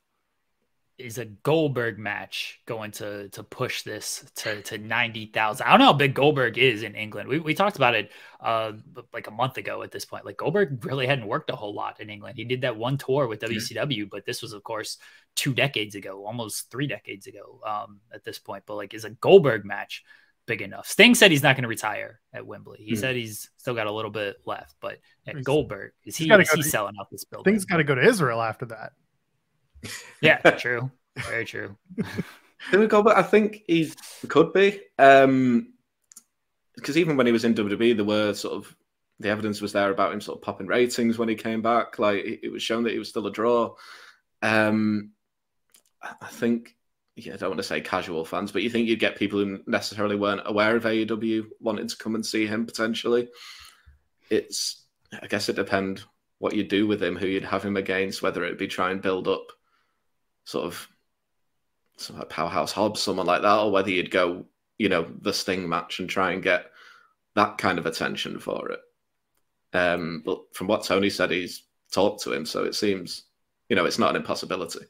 Is 1.00 1.18
a 1.18 1.25
Goldberg 1.25 1.98
match 1.98 2.60
going 2.65 2.91
to 2.91 3.29
to 3.29 3.44
push 3.44 3.84
this 3.84 4.29
to 4.36 4.62
to 4.63 4.77
ninety 4.77 5.27
thousand? 5.27 5.65
I 5.65 5.72
don't 5.72 5.79
know 5.79 5.86
how 5.86 5.94
big 5.94 6.13
Goldberg 6.13 6.58
is 6.58 6.84
in 6.84 6.95
England. 6.95 7.30
We 7.30 7.39
we 7.39 7.54
talked 7.54 7.78
about 7.78 7.95
it 7.95 8.12
uh 8.39 8.74
like 9.13 9.28
a 9.28 9.32
month 9.32 9.58
ago 9.58 9.82
at 9.82 9.91
this 9.91 10.06
point. 10.06 10.26
Like 10.26 10.38
Goldberg 10.38 10.84
really 10.86 11.08
hadn't 11.08 11.28
worked 11.28 11.50
a 11.50 11.56
whole 11.56 11.74
lot 11.74 12.00
in 12.02 12.10
England. 12.10 12.38
He 12.38 12.43
did 12.43 12.62
that 12.62 12.76
one 12.76 12.97
tour 12.97 13.28
with 13.28 13.39
WCW, 13.39 14.10
but 14.10 14.26
this 14.26 14.41
was 14.41 14.54
of 14.54 14.63
course 14.63 14.97
two 15.36 15.54
decades 15.54 15.95
ago, 15.95 16.26
almost 16.26 16.69
three 16.69 16.88
decades 16.88 17.28
ago 17.28 17.62
um 17.65 18.02
at 18.13 18.24
this 18.24 18.38
point. 18.38 18.63
But 18.65 18.76
like 18.76 18.93
is 18.93 19.06
a 19.06 19.12
Goldberg 19.12 19.65
match 19.65 20.04
big 20.50 20.62
enough. 20.63 20.88
Sting 20.88 21.13
said 21.13 21.32
he's 21.32 21.43
not 21.43 21.56
going 21.56 21.62
to 21.62 21.69
retire 21.69 22.19
at 22.34 22.45
Wembley. 22.45 22.80
He 22.82 22.95
hmm. 22.95 22.97
said 22.97 23.15
he's 23.15 23.50
still 23.58 23.76
got 23.76 23.88
a 23.88 23.91
little 23.91 24.12
bit 24.12 24.38
left, 24.45 24.76
but 24.82 24.97
at 25.28 25.38
he's, 25.38 25.45
Goldberg, 25.45 25.91
is 26.04 26.17
he, 26.17 26.30
is 26.30 26.52
he 26.52 26.63
to, 26.63 26.67
selling 26.67 26.95
out 27.00 27.08
this 27.12 27.24
building? 27.24 27.54
Sting's 27.54 27.65
got 27.65 27.78
to 27.78 27.84
go 27.84 27.93
to 27.93 28.02
Israel 28.02 28.41
after 28.41 28.65
that. 28.65 28.93
Yeah, 30.22 30.38
true. 30.58 30.92
Very 31.18 31.46
true. 31.46 31.76
Goldberg, 32.72 33.18
I 33.18 33.24
think 33.24 33.63
he 33.68 33.92
could 34.28 34.54
be. 34.54 34.82
Um, 34.98 35.74
because 36.76 36.98
even 36.98 37.18
when 37.18 37.26
he 37.26 37.32
was 37.32 37.46
in 37.46 37.56
WWE, 37.56 37.96
there 37.96 38.06
were 38.06 38.34
sort 38.34 38.56
of 38.56 38.76
the 39.20 39.30
evidence 39.30 39.60
was 39.60 39.74
there 39.74 39.92
about 39.92 40.13
him 40.13 40.22
sort 40.22 40.38
of 40.38 40.42
popping 40.42 40.68
ratings 40.68 41.18
when 41.18 41.28
he 41.28 41.36
came 41.36 41.62
back. 41.62 42.00
Like 42.00 42.24
it 42.26 42.52
was 42.52 42.63
shown 42.63 42.84
that 42.84 42.94
he 42.94 43.00
was 43.00 43.10
still 43.10 43.28
a 43.28 43.32
draw. 43.32 43.76
Um, 44.42 45.12
I 46.02 46.28
think 46.28 46.76
yeah, 47.26 47.34
I 47.34 47.38
don't 47.38 47.50
want 47.50 47.60
to 47.60 47.63
say 47.63 47.82
casual 47.82 48.24
fans, 48.24 48.52
but 48.52 48.63
you 48.63 48.70
think 48.70 48.88
you'd 48.88 49.00
get 49.00 49.18
people 49.18 49.39
who 49.39 49.60
necessarily 49.68 50.15
weren't 50.15 50.42
aware 50.46 50.76
of 50.76 50.84
AEW 50.84 51.48
wanting 51.60 51.88
to 51.88 51.98
come 51.98 52.15
and 52.15 52.26
see 52.26 52.48
him 52.48 52.65
potentially. 52.65 53.28
It's, 54.30 54.86
I 55.22 55.28
guess 55.28 55.50
it 55.50 55.56
depends 55.56 56.06
what 56.38 56.56
you 56.56 56.63
do 56.63 56.88
with 56.88 57.04
him, 57.04 57.18
who 57.18 57.28
you'd 57.28 57.44
have 57.44 57.63
him 57.63 57.76
against, 57.76 58.22
whether 58.22 58.46
it 58.46 58.58
be 58.58 58.68
try 58.68 58.92
and 58.92 59.02
build 59.02 59.28
up 59.28 59.48
sort 60.50 60.66
of 60.66 60.88
some 61.98 62.18
like 62.18 62.30
Powerhouse 62.30 62.72
Hobbs, 62.72 63.02
someone 63.02 63.28
like 63.28 63.44
that, 63.44 63.60
or 63.60 63.72
whether 63.72 63.92
you'd 63.92 64.10
go, 64.10 64.46
you 64.80 64.90
know, 64.90 65.06
the 65.22 65.32
Sting 65.32 65.70
match 65.70 66.00
and 66.00 66.10
try 66.10 66.32
and 66.32 66.42
get 66.42 66.72
that 67.36 67.60
kind 67.60 67.78
of 67.78 67.86
attention 67.86 68.40
for 68.40 68.72
it. 68.72 68.80
Um, 69.74 70.24
but 70.26 70.42
from 70.54 70.66
what 70.66 70.84
Tony 70.84 71.12
said, 71.12 71.30
he's 71.30 71.64
talked 71.92 72.24
to 72.24 72.34
him, 72.34 72.48
so 72.48 72.64
it 72.64 72.74
seems, 72.74 73.26
you 73.70 73.76
know, 73.76 73.86
it's 73.86 74.00
not 74.00 74.10
an 74.10 74.16
impossibility. 74.16 74.86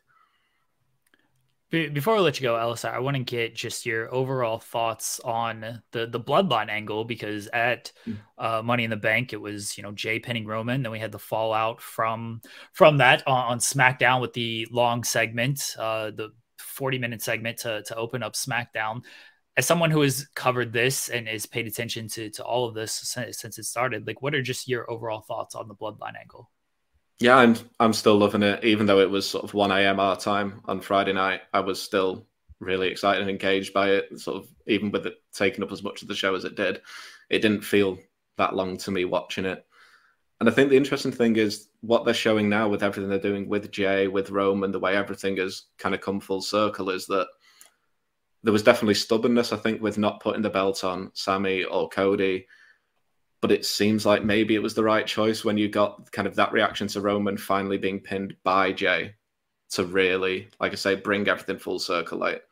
Before 1.71 2.15
we 2.15 2.21
let 2.21 2.39
you 2.39 2.47
go, 2.47 2.55
Elisa, 2.55 2.89
I 2.89 2.97
want 2.97 3.15
to 3.15 3.23
get 3.23 3.53
just 3.53 3.85
your 3.85 4.11
overall 4.11 4.57
thoughts 4.57 5.19
on 5.19 5.83
the 5.91 6.07
the 6.07 6.19
bloodline 6.19 6.67
angle 6.67 7.05
because 7.05 7.45
at 7.47 7.91
hmm. 8.05 8.13
uh, 8.39 8.63
Money 8.63 8.85
in 8.85 8.89
the 8.89 8.97
Bank, 8.97 9.33
it 9.33 9.41
was 9.41 9.77
you 9.77 9.83
know 9.83 9.91
Jey 9.91 10.17
pinning 10.17 10.47
Roman. 10.47 10.81
Then 10.81 10.91
we 10.91 10.97
had 10.97 11.11
the 11.11 11.19
fallout 11.19 11.79
from 11.79 12.41
from 12.73 12.97
that 12.97 13.21
on, 13.27 13.51
on 13.51 13.59
SmackDown 13.59 14.19
with 14.19 14.33
the 14.33 14.67
long 14.71 15.03
segment, 15.03 15.75
uh, 15.77 16.09
the 16.09 16.29
forty 16.57 16.97
minute 16.97 17.21
segment 17.21 17.59
to 17.59 17.83
to 17.83 17.95
open 17.95 18.23
up 18.23 18.33
SmackDown. 18.33 19.03
As 19.55 19.67
someone 19.67 19.91
who 19.91 20.01
has 20.01 20.25
covered 20.33 20.73
this 20.73 21.09
and 21.09 21.27
has 21.27 21.45
paid 21.45 21.67
attention 21.67 22.07
to 22.09 22.31
to 22.31 22.43
all 22.43 22.67
of 22.67 22.73
this 22.73 22.93
since, 22.93 23.39
since 23.39 23.59
it 23.59 23.65
started, 23.65 24.07
like 24.07 24.23
what 24.23 24.33
are 24.33 24.41
just 24.41 24.67
your 24.67 24.89
overall 24.89 25.21
thoughts 25.21 25.53
on 25.53 25.67
the 25.67 25.75
bloodline 25.75 26.19
angle? 26.19 26.49
Yeah, 27.19 27.35
I'm 27.35 27.55
I'm 27.79 27.93
still 27.93 28.17
loving 28.17 28.43
it. 28.43 28.63
Even 28.63 28.85
though 28.85 28.99
it 28.99 29.09
was 29.09 29.27
sort 29.29 29.43
of 29.43 29.53
one 29.53 29.71
AM 29.71 29.99
our 29.99 30.15
time 30.15 30.61
on 30.65 30.79
Friday 30.79 31.13
night, 31.13 31.41
I 31.53 31.59
was 31.59 31.81
still 31.81 32.25
really 32.59 32.87
excited 32.87 33.21
and 33.21 33.29
engaged 33.29 33.73
by 33.73 33.89
it. 33.91 34.19
Sort 34.19 34.37
of 34.37 34.49
even 34.67 34.89
with 34.91 35.05
it 35.05 35.15
taking 35.33 35.63
up 35.63 35.71
as 35.71 35.83
much 35.83 36.01
of 36.01 36.07
the 36.07 36.15
show 36.15 36.33
as 36.35 36.45
it 36.45 36.55
did, 36.55 36.81
it 37.29 37.39
didn't 37.39 37.61
feel 37.61 37.97
that 38.37 38.55
long 38.55 38.77
to 38.77 38.91
me 38.91 39.03
watching 39.03 39.45
it. 39.45 39.65
And 40.39 40.47
I 40.47 40.53
think 40.53 40.69
the 40.69 40.77
interesting 40.77 41.11
thing 41.11 41.35
is 41.35 41.67
what 41.81 42.05
they're 42.05 42.13
showing 42.13 42.47
now 42.47 42.69
with 42.69 42.83
everything 42.83 43.09
they're 43.09 43.19
doing 43.19 43.49
with 43.49 43.69
Jey, 43.71 44.07
with 44.07 44.29
Rome, 44.29 44.63
and 44.63 44.73
the 44.73 44.79
way 44.79 44.95
everything 44.95 45.35
has 45.37 45.63
kind 45.77 45.93
of 45.93 45.99
come 45.99 46.21
full 46.21 46.41
circle 46.41 46.89
is 46.89 47.05
that 47.07 47.27
there 48.43 48.53
was 48.53 48.63
definitely 48.63 48.93
stubbornness, 48.93 49.51
I 49.51 49.57
think, 49.57 49.81
with 49.81 49.97
not 49.97 50.21
putting 50.21 50.41
the 50.41 50.49
belt 50.49 50.85
on 50.85 51.11
Sami 51.13 51.65
or 51.65 51.89
Cody 51.89 52.47
but 53.41 53.51
it 53.51 53.65
seems 53.65 54.05
like 54.05 54.23
maybe 54.23 54.55
it 54.55 54.63
was 54.63 54.73
the 54.73 54.83
right 54.83 55.07
choice 55.07 55.45
when 55.45 55.57
you 55.57 55.69
got 55.69 56.11
kind 56.11 56.27
of 56.27 56.35
that 56.35 56.51
reaction 56.51 56.87
to 56.89 57.01
Roman 57.01 57.37
finally 57.37 57.77
being 57.77 57.99
pinned 57.99 58.35
by 58.43 58.71
Jey 58.71 59.15
to 59.71 59.85
really, 59.85 60.49
like 60.59 60.71
I 60.73 60.75
say, 60.75 60.95
bring 60.95 61.27
everything 61.27 61.57
full 61.57 61.79
circle. 61.79 62.17
Like 62.17 62.43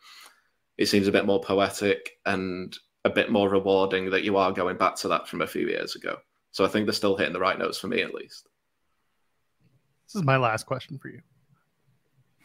it 0.78 0.86
seems 0.86 1.08
a 1.08 1.12
bit 1.12 1.26
more 1.26 1.41
poetic 1.41 2.19
and 2.26 2.78
a 3.04 3.10
bit 3.10 3.32
more 3.32 3.50
rewarding 3.50 4.10
that 4.12 4.23
you 4.23 4.38
are 4.38 4.52
going 4.52 4.78
back 4.78 4.95
to 4.97 5.08
that 5.10 5.28
from 5.28 5.41
a 5.41 5.47
few 5.47 5.67
years 5.67 5.95
ago. 5.95 6.17
So 6.52 6.63
I 6.63 6.67
think 6.67 6.86
they're 6.86 6.93
still 6.93 7.17
hitting 7.17 7.34
the 7.34 7.39
right 7.39 7.58
notes 7.58 7.78
for 7.78 7.88
me, 7.88 8.02
at 8.02 8.13
least. 8.13 8.47
This 10.08 10.15
is 10.15 10.23
my 10.23 10.38
last 10.38 10.65
question 10.65 10.97
for 10.97 11.10
you. 11.10 11.21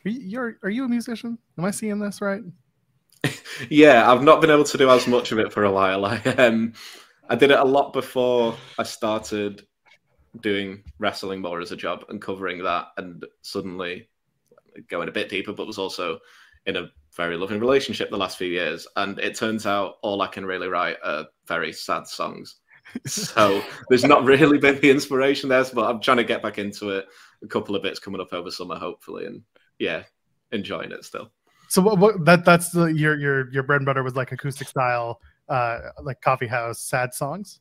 Are 0.04 0.10
you, 0.10 0.56
are, 0.64 0.70
you 0.70 0.84
a 0.84 0.88
musician? 0.88 1.38
Am 1.56 1.64
I 1.64 1.70
seeing 1.70 2.00
this 2.00 2.20
right? 2.20 2.42
yeah, 3.70 4.10
I've 4.10 4.24
not 4.24 4.40
been 4.40 4.50
able 4.50 4.64
to 4.64 4.78
do 4.78 4.90
as 4.90 5.06
much 5.06 5.30
of 5.30 5.38
it 5.38 5.52
for 5.52 5.64
a 5.64 5.70
while. 5.70 6.04
I 6.04 6.18
um, 6.38 6.72
I 7.28 7.36
did 7.36 7.50
it 7.50 7.58
a 7.58 7.64
lot 7.64 7.92
before 7.92 8.56
I 8.78 8.82
started 8.82 9.66
doing 10.40 10.82
wrestling 10.98 11.40
more 11.40 11.60
as 11.60 11.72
a 11.72 11.76
job 11.76 12.04
and 12.08 12.20
covering 12.20 12.62
that, 12.64 12.88
and 12.96 13.24
suddenly 13.42 14.08
going 14.88 15.08
a 15.08 15.12
bit 15.12 15.28
deeper, 15.28 15.52
but 15.52 15.66
was 15.66 15.78
also 15.78 16.18
in 16.66 16.76
a 16.76 16.88
very 17.16 17.36
loving 17.36 17.60
relationship 17.60 18.10
the 18.10 18.16
last 18.16 18.38
few 18.38 18.48
years. 18.48 18.86
And 18.96 19.18
it 19.18 19.34
turns 19.34 19.66
out 19.66 19.96
all 20.02 20.22
I 20.22 20.26
can 20.26 20.46
really 20.46 20.68
write 20.68 20.96
are 21.04 21.26
very 21.46 21.72
sad 21.72 22.06
songs. 22.06 22.56
so 23.06 23.62
there's 23.88 24.04
not 24.04 24.24
really 24.24 24.58
been 24.58 24.80
the 24.80 24.90
inspiration 24.90 25.48
there, 25.48 25.64
but 25.74 25.88
I'm 25.88 26.00
trying 26.00 26.18
to 26.18 26.24
get 26.24 26.42
back 26.42 26.58
into 26.58 26.90
it. 26.90 27.06
A 27.42 27.46
couple 27.46 27.74
of 27.74 27.82
bits 27.82 27.98
coming 27.98 28.20
up 28.20 28.32
over 28.32 28.50
summer, 28.50 28.76
hopefully, 28.76 29.26
and 29.26 29.42
yeah, 29.78 30.04
enjoying 30.52 30.92
it 30.92 31.04
still. 31.04 31.30
So 31.68 31.82
what, 31.82 31.98
what 31.98 32.24
that 32.24 32.44
that's 32.44 32.70
the 32.70 32.86
your 32.86 33.18
your 33.18 33.50
your 33.50 33.62
bread 33.62 33.80
and 33.80 33.86
butter 33.86 34.02
was 34.02 34.14
like 34.14 34.30
acoustic 34.30 34.68
style, 34.68 35.20
uh, 35.48 35.78
like 36.02 36.20
coffee 36.20 36.46
house 36.46 36.80
sad 36.80 37.14
songs. 37.14 37.60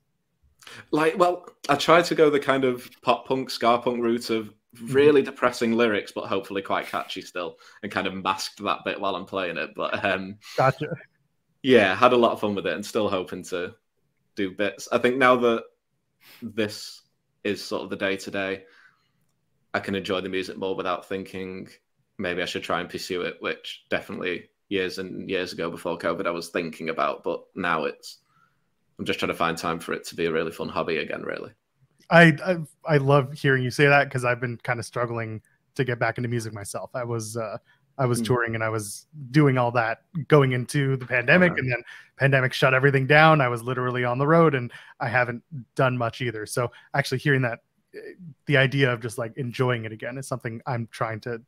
Like, 0.91 1.17
well, 1.17 1.47
I 1.69 1.75
tried 1.75 2.05
to 2.05 2.15
go 2.15 2.29
the 2.29 2.39
kind 2.39 2.63
of 2.63 2.89
pop 3.01 3.27
punk, 3.27 3.49
ska 3.49 3.79
punk 3.79 4.01
route 4.01 4.29
of 4.29 4.53
really 4.81 5.21
mm-hmm. 5.21 5.31
depressing 5.31 5.73
lyrics, 5.73 6.11
but 6.11 6.27
hopefully 6.27 6.61
quite 6.61 6.87
catchy 6.87 7.21
still, 7.21 7.57
and 7.83 7.91
kind 7.91 8.07
of 8.07 8.13
masked 8.13 8.63
that 8.63 8.79
bit 8.85 8.99
while 8.99 9.15
I'm 9.15 9.25
playing 9.25 9.57
it. 9.57 9.71
But 9.75 10.03
um, 10.05 10.37
gotcha. 10.57 10.87
Yeah, 11.63 11.95
had 11.95 12.13
a 12.13 12.17
lot 12.17 12.31
of 12.31 12.39
fun 12.39 12.55
with 12.55 12.67
it, 12.67 12.73
and 12.73 12.85
still 12.85 13.09
hoping 13.09 13.43
to 13.45 13.75
do 14.35 14.51
bits. 14.51 14.87
I 14.91 14.97
think 14.97 15.17
now 15.17 15.35
that 15.37 15.63
this 16.41 17.01
is 17.43 17.63
sort 17.63 17.83
of 17.83 17.89
the 17.89 17.95
day 17.95 18.17
to 18.17 18.31
day, 18.31 18.63
I 19.73 19.79
can 19.79 19.95
enjoy 19.95 20.21
the 20.21 20.29
music 20.29 20.57
more 20.57 20.75
without 20.75 21.07
thinking 21.07 21.67
maybe 22.17 22.41
I 22.41 22.45
should 22.45 22.63
try 22.63 22.79
and 22.79 22.89
pursue 22.89 23.21
it, 23.21 23.37
which 23.39 23.85
definitely 23.89 24.49
years 24.71 24.97
and 24.97 25.29
years 25.29 25.51
ago 25.51 25.69
before 25.69 25.97
COVID 25.97 26.25
I 26.25 26.31
was 26.31 26.47
thinking 26.47 26.89
about, 26.89 27.23
but 27.23 27.43
now 27.55 27.83
it's 27.83 28.19
I'm 28.97 29.05
just 29.05 29.19
trying 29.19 29.31
to 29.31 29.37
find 29.37 29.57
time 29.57 29.79
for 29.79 29.93
it 29.93 30.05
to 30.05 30.15
be 30.15 30.25
a 30.25 30.31
really 30.31 30.51
fun 30.51 30.69
hobby 30.69 30.97
again, 30.97 31.23
really. 31.23 31.51
I 32.09 32.37
I, 32.45 32.57
I 32.85 32.97
love 32.97 33.33
hearing 33.33 33.63
you 33.63 33.71
say 33.71 33.87
that 33.87 34.05
because 34.05 34.23
I've 34.23 34.39
been 34.39 34.57
kind 34.63 34.79
of 34.79 34.85
struggling 34.85 35.41
to 35.75 35.83
get 35.83 35.99
back 35.99 36.17
into 36.17 36.29
music 36.29 36.53
myself. 36.53 36.89
I 36.93 37.03
was 37.03 37.35
uh, 37.35 37.57
I 37.97 38.05
was 38.05 38.21
mm. 38.21 38.25
touring 38.25 38.55
and 38.55 38.63
I 38.63 38.69
was 38.69 39.07
doing 39.31 39.57
all 39.57 39.71
that 39.71 40.03
going 40.29 40.53
into 40.53 40.95
the 40.95 41.05
pandemic, 41.05 41.57
and 41.57 41.69
then 41.69 41.83
pandemic 42.17 42.53
shut 42.53 42.73
everything 42.73 43.07
down. 43.07 43.41
I 43.41 43.49
was 43.49 43.63
literally 43.63 44.05
on 44.05 44.19
the 44.19 44.27
road, 44.27 44.55
and 44.55 44.71
I 45.01 45.09
haven't 45.09 45.43
done 45.75 45.97
much 45.97 46.21
either. 46.21 46.45
So 46.45 46.71
actually, 46.93 47.17
hearing 47.17 47.41
that, 47.41 47.59
eh, 47.93 48.13
the 48.45 48.55
idea 48.55 48.91
of 48.93 49.01
just 49.01 49.17
like 49.17 49.35
enjoying 49.35 49.83
it 49.83 49.91
again 49.91 50.17
is 50.17 50.27
something 50.27 50.61
I'm 50.65 50.87
trying 50.91 51.19
to 51.21 51.41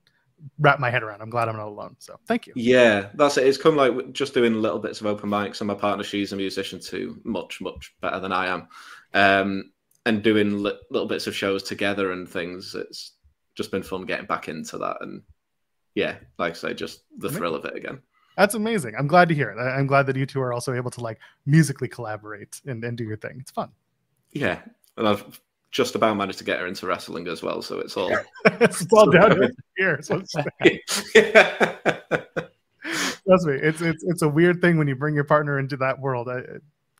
wrap 0.60 0.80
my 0.80 0.89
head 0.89 1.04
around. 1.04 1.22
I'm 1.22 1.30
glad 1.30 1.50
I'm 1.50 1.58
not 1.58 1.67
alone. 1.67 1.96
So 2.00 2.19
thank 2.28 2.48
you. 2.48 2.54
Yeah, 2.56 3.10
that's 3.13 3.38
it. 3.38 3.48
It's 3.48 3.58
come 3.58 3.76
like 3.76 4.13
just 4.13 4.34
doing 4.34 4.54
little 4.54 4.80
bits 4.80 5.02
of 5.02 5.08
open 5.08 5.30
mics, 5.30 5.62
and 5.62 5.67
my 5.67 5.74
partner, 5.74 6.04
she's 6.04 6.34
a 6.34 6.36
musician 6.36 6.80
too, 6.80 7.19
much 7.24 7.62
much 7.62 7.96
better 8.02 8.19
than 8.19 8.32
I 8.32 8.48
am, 8.48 8.67
um, 9.13 9.72
and 10.06 10.24
doing 10.24 10.63
li- 10.63 10.80
little 10.89 11.08
bits 11.08 11.28
of 11.28 11.36
shows 11.36 11.63
together 11.63 12.12
and 12.12 12.28
things. 12.28 12.76
It's 12.76 13.13
just 13.56 13.72
been 13.72 13.84
fun 13.84 14.06
getting 14.06 14.26
back 14.26 14.48
into 14.50 14.78
that, 14.80 14.98
and 15.02 15.22
yeah, 15.96 16.15
like 16.38 16.54
I 16.54 16.56
say, 16.56 16.74
just 16.74 17.04
the 17.17 17.30
thrill 17.30 17.56
of 17.56 17.65
it 17.65 17.76
again. 17.76 18.02
That's 18.38 18.56
amazing. 18.56 18.96
I'm 18.98 19.08
glad 19.08 19.30
to 19.30 19.36
hear 19.36 19.52
it. 19.52 19.60
I'm 19.60 19.86
glad 19.86 20.08
that 20.08 20.15
you 20.15 20.26
two 20.26 20.41
are 20.41 20.54
also 20.54 20.74
able 20.74 20.89
to 20.91 21.02
like 21.02 21.19
musically 21.46 21.88
collaborate 21.88 22.62
and, 22.65 22.84
and 22.84 22.98
do 22.98 23.04
your 23.04 23.17
thing. 23.17 23.38
It's 23.39 23.52
fun. 23.52 23.69
Yeah, 24.32 24.62
and 24.98 25.08
I've 25.08 25.39
just 25.73 25.95
about 25.95 26.15
managed 26.15 26.38
to 26.38 26.43
get 26.45 26.59
her 26.59 26.67
into 26.67 26.86
wrestling 26.86 27.27
as 27.27 27.41
well. 27.41 27.62
So 27.62 27.79
it's 27.79 27.97
all 27.97 28.15
it's 28.45 28.86
all 28.93 29.09
down 29.09 29.51
here. 29.75 30.01
So 30.01 30.21
yeah. 31.15 31.75
Trust 33.27 33.47
me, 33.47 33.55
it's 33.55 33.81
it's 33.81 34.03
it's 34.03 34.21
a 34.21 34.29
weird 34.29 34.62
thing 34.62 34.77
when 34.77 34.88
you 34.88 34.95
bring 34.95 35.15
your 35.15 35.23
partner 35.23 35.59
into 35.59 35.75
that 35.77 35.99
world. 35.99 36.29
I, 36.29 36.41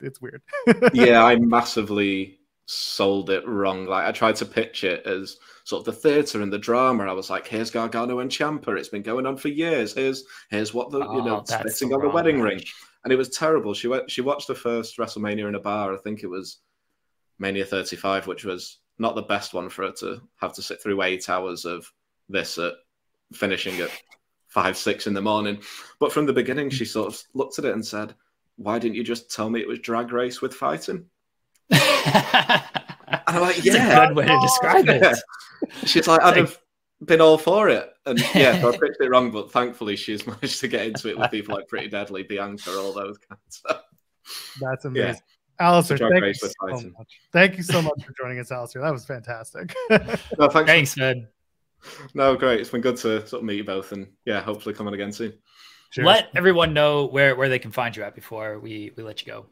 it's 0.02 0.20
weird. 0.20 0.42
yeah, 0.94 1.24
I 1.24 1.36
massively 1.36 2.40
sold 2.66 3.30
it 3.30 3.48
wrong. 3.48 3.86
Like 3.86 4.06
I 4.06 4.12
tried 4.12 4.38
to 4.38 4.46
pitch 4.46 4.84
it 4.84 5.06
as 5.06 5.38
sort 5.66 5.82
of 5.82 5.86
the 5.86 6.02
theatre 6.02 6.42
and 6.42 6.52
the 6.52 6.58
drama. 6.58 7.06
I 7.06 7.14
was 7.14 7.30
like, 7.30 7.48
here's 7.48 7.70
Gargano 7.70 8.20
and 8.20 8.32
Ciampa. 8.32 8.76
It's 8.78 8.90
been 8.90 9.04
going 9.04 9.28
on 9.28 9.38
for 9.38 9.50
years. 9.50 9.94
Here's 9.94 10.24
here's 10.50 10.74
what 10.74 10.90
the 10.90 11.06
oh, 11.06 11.16
you 11.16 11.24
know 11.24 11.42
oh, 11.42 11.44
spitting 11.46 11.94
on 11.94 12.02
the 12.02 12.10
wedding 12.10 12.42
ring. 12.42 12.62
And 13.04 13.14
it 13.14 13.18
was 13.18 13.30
terrible. 13.30 13.76
She 13.76 13.88
went 13.88 14.10
she 14.10 14.22
watched 14.22 14.48
the 14.48 14.56
first 14.56 14.98
WrestleMania 14.98 15.48
in 15.48 15.56
a 15.56 15.60
bar. 15.60 15.94
I 15.94 15.98
think 15.98 16.24
it 16.24 16.28
was 16.28 16.58
Mania 17.40 17.66
35, 17.66 18.28
which 18.28 18.46
was 18.46 18.78
not 19.00 19.16
the 19.16 19.22
best 19.22 19.54
one 19.54 19.70
for 19.70 19.86
her 19.86 19.92
to 19.92 20.22
have 20.40 20.54
to 20.54 20.62
sit 20.62 20.82
through 20.82 21.02
eight 21.02 21.30
hours 21.30 21.66
of 21.66 21.92
this 22.30 22.58
at 22.58 22.74
finishing 23.34 23.80
at 23.80 23.90
five, 24.48 24.78
six 24.78 25.08
in 25.08 25.14
the 25.14 25.22
morning. 25.22 25.60
But 26.00 26.12
from 26.12 26.26
the 26.26 26.34
beginning, 26.34 26.70
she 26.70 26.86
sort 26.86 27.14
of 27.14 27.22
looked 27.34 27.60
at 27.60 27.66
it 27.66 27.74
and 27.74 27.86
said, 27.86 28.14
Why 28.58 28.78
didn't 28.80 28.96
you 28.96 29.04
just 29.04 29.32
tell 29.34 29.50
me 29.50 29.60
it 29.62 29.68
was 29.68 29.80
drag 29.80 30.12
race 30.12 30.42
with 30.42 30.54
fighting? 30.54 31.06
and 31.70 31.82
I'm 33.28 33.42
like, 33.42 33.64
Yeah. 33.64 34.04
a 34.04 34.08
good 34.08 34.16
way 34.18 34.26
to 34.26 34.40
describe 34.42 34.86
it. 34.88 35.18
She's 35.86 36.08
like, 36.08 36.22
I'd 36.22 36.38
have 36.38 36.60
been 37.04 37.22
all 37.22 37.38
for 37.38 37.70
it. 37.70 37.90
And 38.06 38.20
yeah, 38.36 38.60
so 38.62 38.70
I 38.70 38.78
picked 38.78 39.02
it 39.02 39.10
wrong, 39.10 39.32
but 39.32 39.52
thankfully 39.52 39.96
she's 39.96 40.26
managed 40.28 40.60
to 40.62 40.68
get 40.68 40.86
into 40.86 41.10
it 41.10 41.18
with 41.18 41.32
people 41.32 41.56
like 41.56 41.68
Pretty 41.68 41.88
Deadly, 41.88 42.24
Bianca, 42.24 42.72
all 42.78 42.94
those 42.94 43.18
kinds. 43.18 43.62
of 43.66 43.82
That's 44.62 44.86
amazing. 44.86 45.16
Yeah. 45.16 45.20
Alistair, 45.60 45.98
thank 45.98 46.26
you, 46.26 46.34
so 46.34 46.90
much. 46.98 47.20
thank 47.32 47.58
you 47.58 47.64
so 47.64 47.82
much 47.82 48.04
for 48.04 48.14
joining 48.20 48.40
us, 48.40 48.52
Alistair. 48.52 48.82
That 48.82 48.92
was 48.92 49.06
fantastic. 49.06 49.74
no, 49.90 49.98
thanks, 50.50 50.68
thanks 50.68 50.98
man. 50.98 51.28
No, 52.14 52.36
great. 52.36 52.60
It's 52.60 52.70
been 52.70 52.82
good 52.82 52.98
to 52.98 53.26
sort 53.28 53.42
of 53.42 53.44
meet 53.44 53.58
you 53.58 53.64
both, 53.64 53.92
and 53.92 54.08
yeah, 54.26 54.42
hopefully 54.42 54.74
come 54.74 54.88
on 54.88 54.94
again 54.94 55.12
soon. 55.12 55.34
Cheers. 55.92 56.06
Let 56.06 56.30
everyone 56.36 56.74
know 56.74 57.06
where, 57.06 57.36
where 57.36 57.50
they 57.50 57.60
can 57.60 57.72
find 57.72 57.96
you 57.96 58.04
at 58.04 58.16
before 58.16 58.60
we, 58.60 58.92
we 58.96 59.04
let 59.04 59.22
you 59.22 59.32
go. 59.32 59.46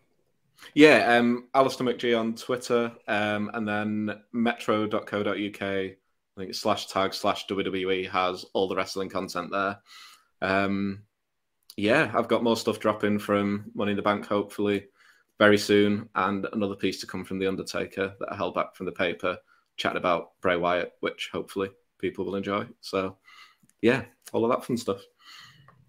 Yeah, 0.74 1.18
um, 1.18 1.50
Alistair 1.54 1.86
McGee 1.86 2.20
on 2.20 2.36
Twitter, 2.36 2.92
um, 3.08 3.52
and 3.54 3.68
then 3.68 4.22
metro.co.uk, 4.32 5.62
I 5.62 5.96
think 6.38 6.56
slash 6.56 6.88
tag 6.88 7.14
slash 7.14 7.46
WWE 7.48 8.10
has 8.10 8.46
all 8.54 8.68
the 8.68 8.76
wrestling 8.76 9.10
content 9.10 9.52
there. 9.52 9.80
Um, 10.42 11.04
yeah, 11.78 12.12
I've 12.14 12.28
got 12.28 12.44
more 12.44 12.58
stuff 12.58 12.80
dropping 12.80 13.20
from 13.20 13.72
Money 13.76 13.92
in 13.92 13.98
the 13.98 14.04
Bank, 14.04 14.26
hopefully 14.26 14.86
very 15.42 15.58
soon, 15.58 16.08
and 16.14 16.46
another 16.54 16.76
piece 16.76 17.00
to 17.00 17.08
come 17.08 17.26
from 17.26 17.40
The 17.40 17.48
Undertaker 17.48 18.14
that 18.20 18.32
I 18.32 18.36
held 18.36 18.54
back 18.54 18.76
from 18.76 18.86
the 18.86 18.92
paper, 18.92 19.40
chat 19.76 19.96
about 19.96 20.40
Bray 20.40 20.56
Wyatt, 20.56 20.92
which 21.00 21.32
hopefully 21.34 21.72
people 22.00 22.26
will 22.26 22.36
enjoy. 22.36 22.68
So, 22.82 23.18
yeah, 23.82 24.04
all 24.34 24.46
of 24.46 24.52
that 24.52 24.64
fun 24.64 24.78
stuff. 24.78 25.02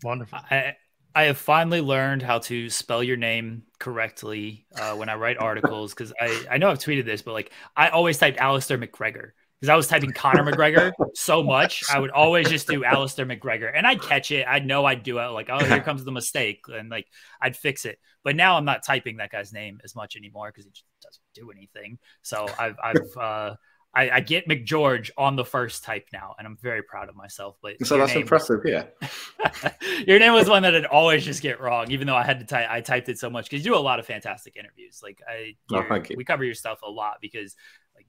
Wonderful. 0.02 0.38
I, 0.50 0.76
I 1.14 1.24
have 1.24 1.36
finally 1.36 1.82
learned 1.82 2.22
how 2.22 2.38
to 2.38 2.70
spell 2.70 3.02
your 3.02 3.18
name 3.18 3.64
correctly 3.78 4.64
uh, 4.74 4.94
when 4.94 5.10
I 5.10 5.16
write 5.16 5.36
articles 5.36 5.92
because 5.92 6.14
I, 6.18 6.46
I 6.52 6.56
know 6.56 6.70
I've 6.70 6.78
tweeted 6.78 7.04
this, 7.04 7.20
but 7.20 7.34
like 7.34 7.52
I 7.76 7.90
always 7.90 8.16
typed 8.16 8.38
Alistair 8.38 8.78
McGregor 8.78 9.32
because 9.62 9.72
I 9.72 9.76
was 9.76 9.86
typing 9.86 10.10
Conor 10.10 10.42
McGregor 10.42 10.90
so 11.14 11.40
much. 11.44 11.84
I 11.88 12.00
would 12.00 12.10
always 12.10 12.48
just 12.48 12.66
do 12.66 12.84
Alistair 12.84 13.24
McGregor 13.26 13.70
and 13.72 13.86
I'd 13.86 14.02
catch 14.02 14.32
it. 14.32 14.44
I'd 14.44 14.66
know 14.66 14.84
I'd 14.84 15.04
do 15.04 15.20
it 15.20 15.26
like, 15.28 15.50
oh, 15.50 15.60
here 15.60 15.80
comes 15.84 16.02
the 16.04 16.10
mistake. 16.10 16.64
And 16.66 16.90
like 16.90 17.06
I'd 17.40 17.56
fix 17.56 17.84
it. 17.84 18.00
But 18.24 18.34
now 18.34 18.56
I'm 18.56 18.64
not 18.64 18.84
typing 18.84 19.18
that 19.18 19.30
guy's 19.30 19.52
name 19.52 19.80
as 19.84 19.94
much 19.94 20.16
anymore 20.16 20.48
because 20.48 20.66
it 20.66 20.72
just 20.72 20.84
doesn't 21.00 21.22
do 21.34 21.52
anything. 21.52 22.00
So 22.22 22.48
I've, 22.58 22.74
I've, 22.82 23.16
uh, 23.16 23.54
I, 23.94 24.10
I, 24.10 24.20
get 24.20 24.48
McGeorge 24.48 25.10
on 25.18 25.36
the 25.36 25.44
first 25.44 25.84
type 25.84 26.08
now, 26.14 26.34
and 26.38 26.46
I'm 26.46 26.56
very 26.56 26.82
proud 26.82 27.10
of 27.10 27.14
myself. 27.14 27.56
But 27.62 27.74
so 27.86 27.98
that's 27.98 28.14
impressive, 28.14 28.62
was, 28.64 28.84
yeah. 29.02 29.72
your 30.06 30.18
name 30.18 30.32
was 30.32 30.48
one 30.48 30.62
that 30.62 30.74
I'd 30.74 30.86
always 30.86 31.26
just 31.26 31.42
get 31.42 31.60
wrong, 31.60 31.90
even 31.90 32.06
though 32.06 32.16
I 32.16 32.22
had 32.22 32.38
to 32.40 32.46
type. 32.46 32.68
I 32.70 32.80
typed 32.80 33.10
it 33.10 33.18
so 33.18 33.28
much 33.28 33.50
because 33.50 33.62
you 33.62 33.72
do 33.72 33.76
a 33.76 33.80
lot 33.80 33.98
of 33.98 34.06
fantastic 34.06 34.56
interviews. 34.56 35.02
Like 35.02 35.20
I, 35.28 35.56
oh, 35.72 35.84
thank 35.86 36.08
you. 36.08 36.16
we 36.16 36.24
cover 36.24 36.42
your 36.42 36.54
stuff 36.54 36.80
a 36.82 36.90
lot 36.90 37.18
because 37.20 37.54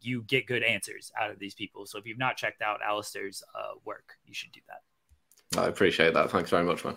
you 0.06 0.24
get 0.24 0.46
good 0.46 0.64
answers 0.64 1.12
out 1.20 1.32
of 1.32 1.40
these 1.40 1.54
people. 1.54 1.86
So 1.86 1.98
if 1.98 2.06
you've 2.06 2.18
not 2.18 2.38
checked 2.38 2.62
out 2.62 2.80
Alistair's 2.86 3.44
uh, 3.56 3.74
work, 3.86 4.14
you 4.26 4.34
should 4.34 4.52
do 4.52 4.62
that. 4.68 5.60
I 5.60 5.68
appreciate 5.68 6.14
that. 6.14 6.32
Thanks 6.32 6.50
very 6.50 6.64
much, 6.64 6.84
man. 6.84 6.96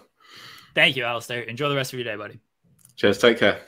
Thank 0.75 0.97
you, 0.97 1.05
Alistair. 1.05 1.43
Enjoy 1.43 1.69
the 1.69 1.77
rest 1.77 1.93
of 1.93 1.99
your 1.99 2.05
day, 2.05 2.17
buddy. 2.17 2.41
Cheers. 2.97 3.19
Take 3.19 3.39
care. 3.39 3.61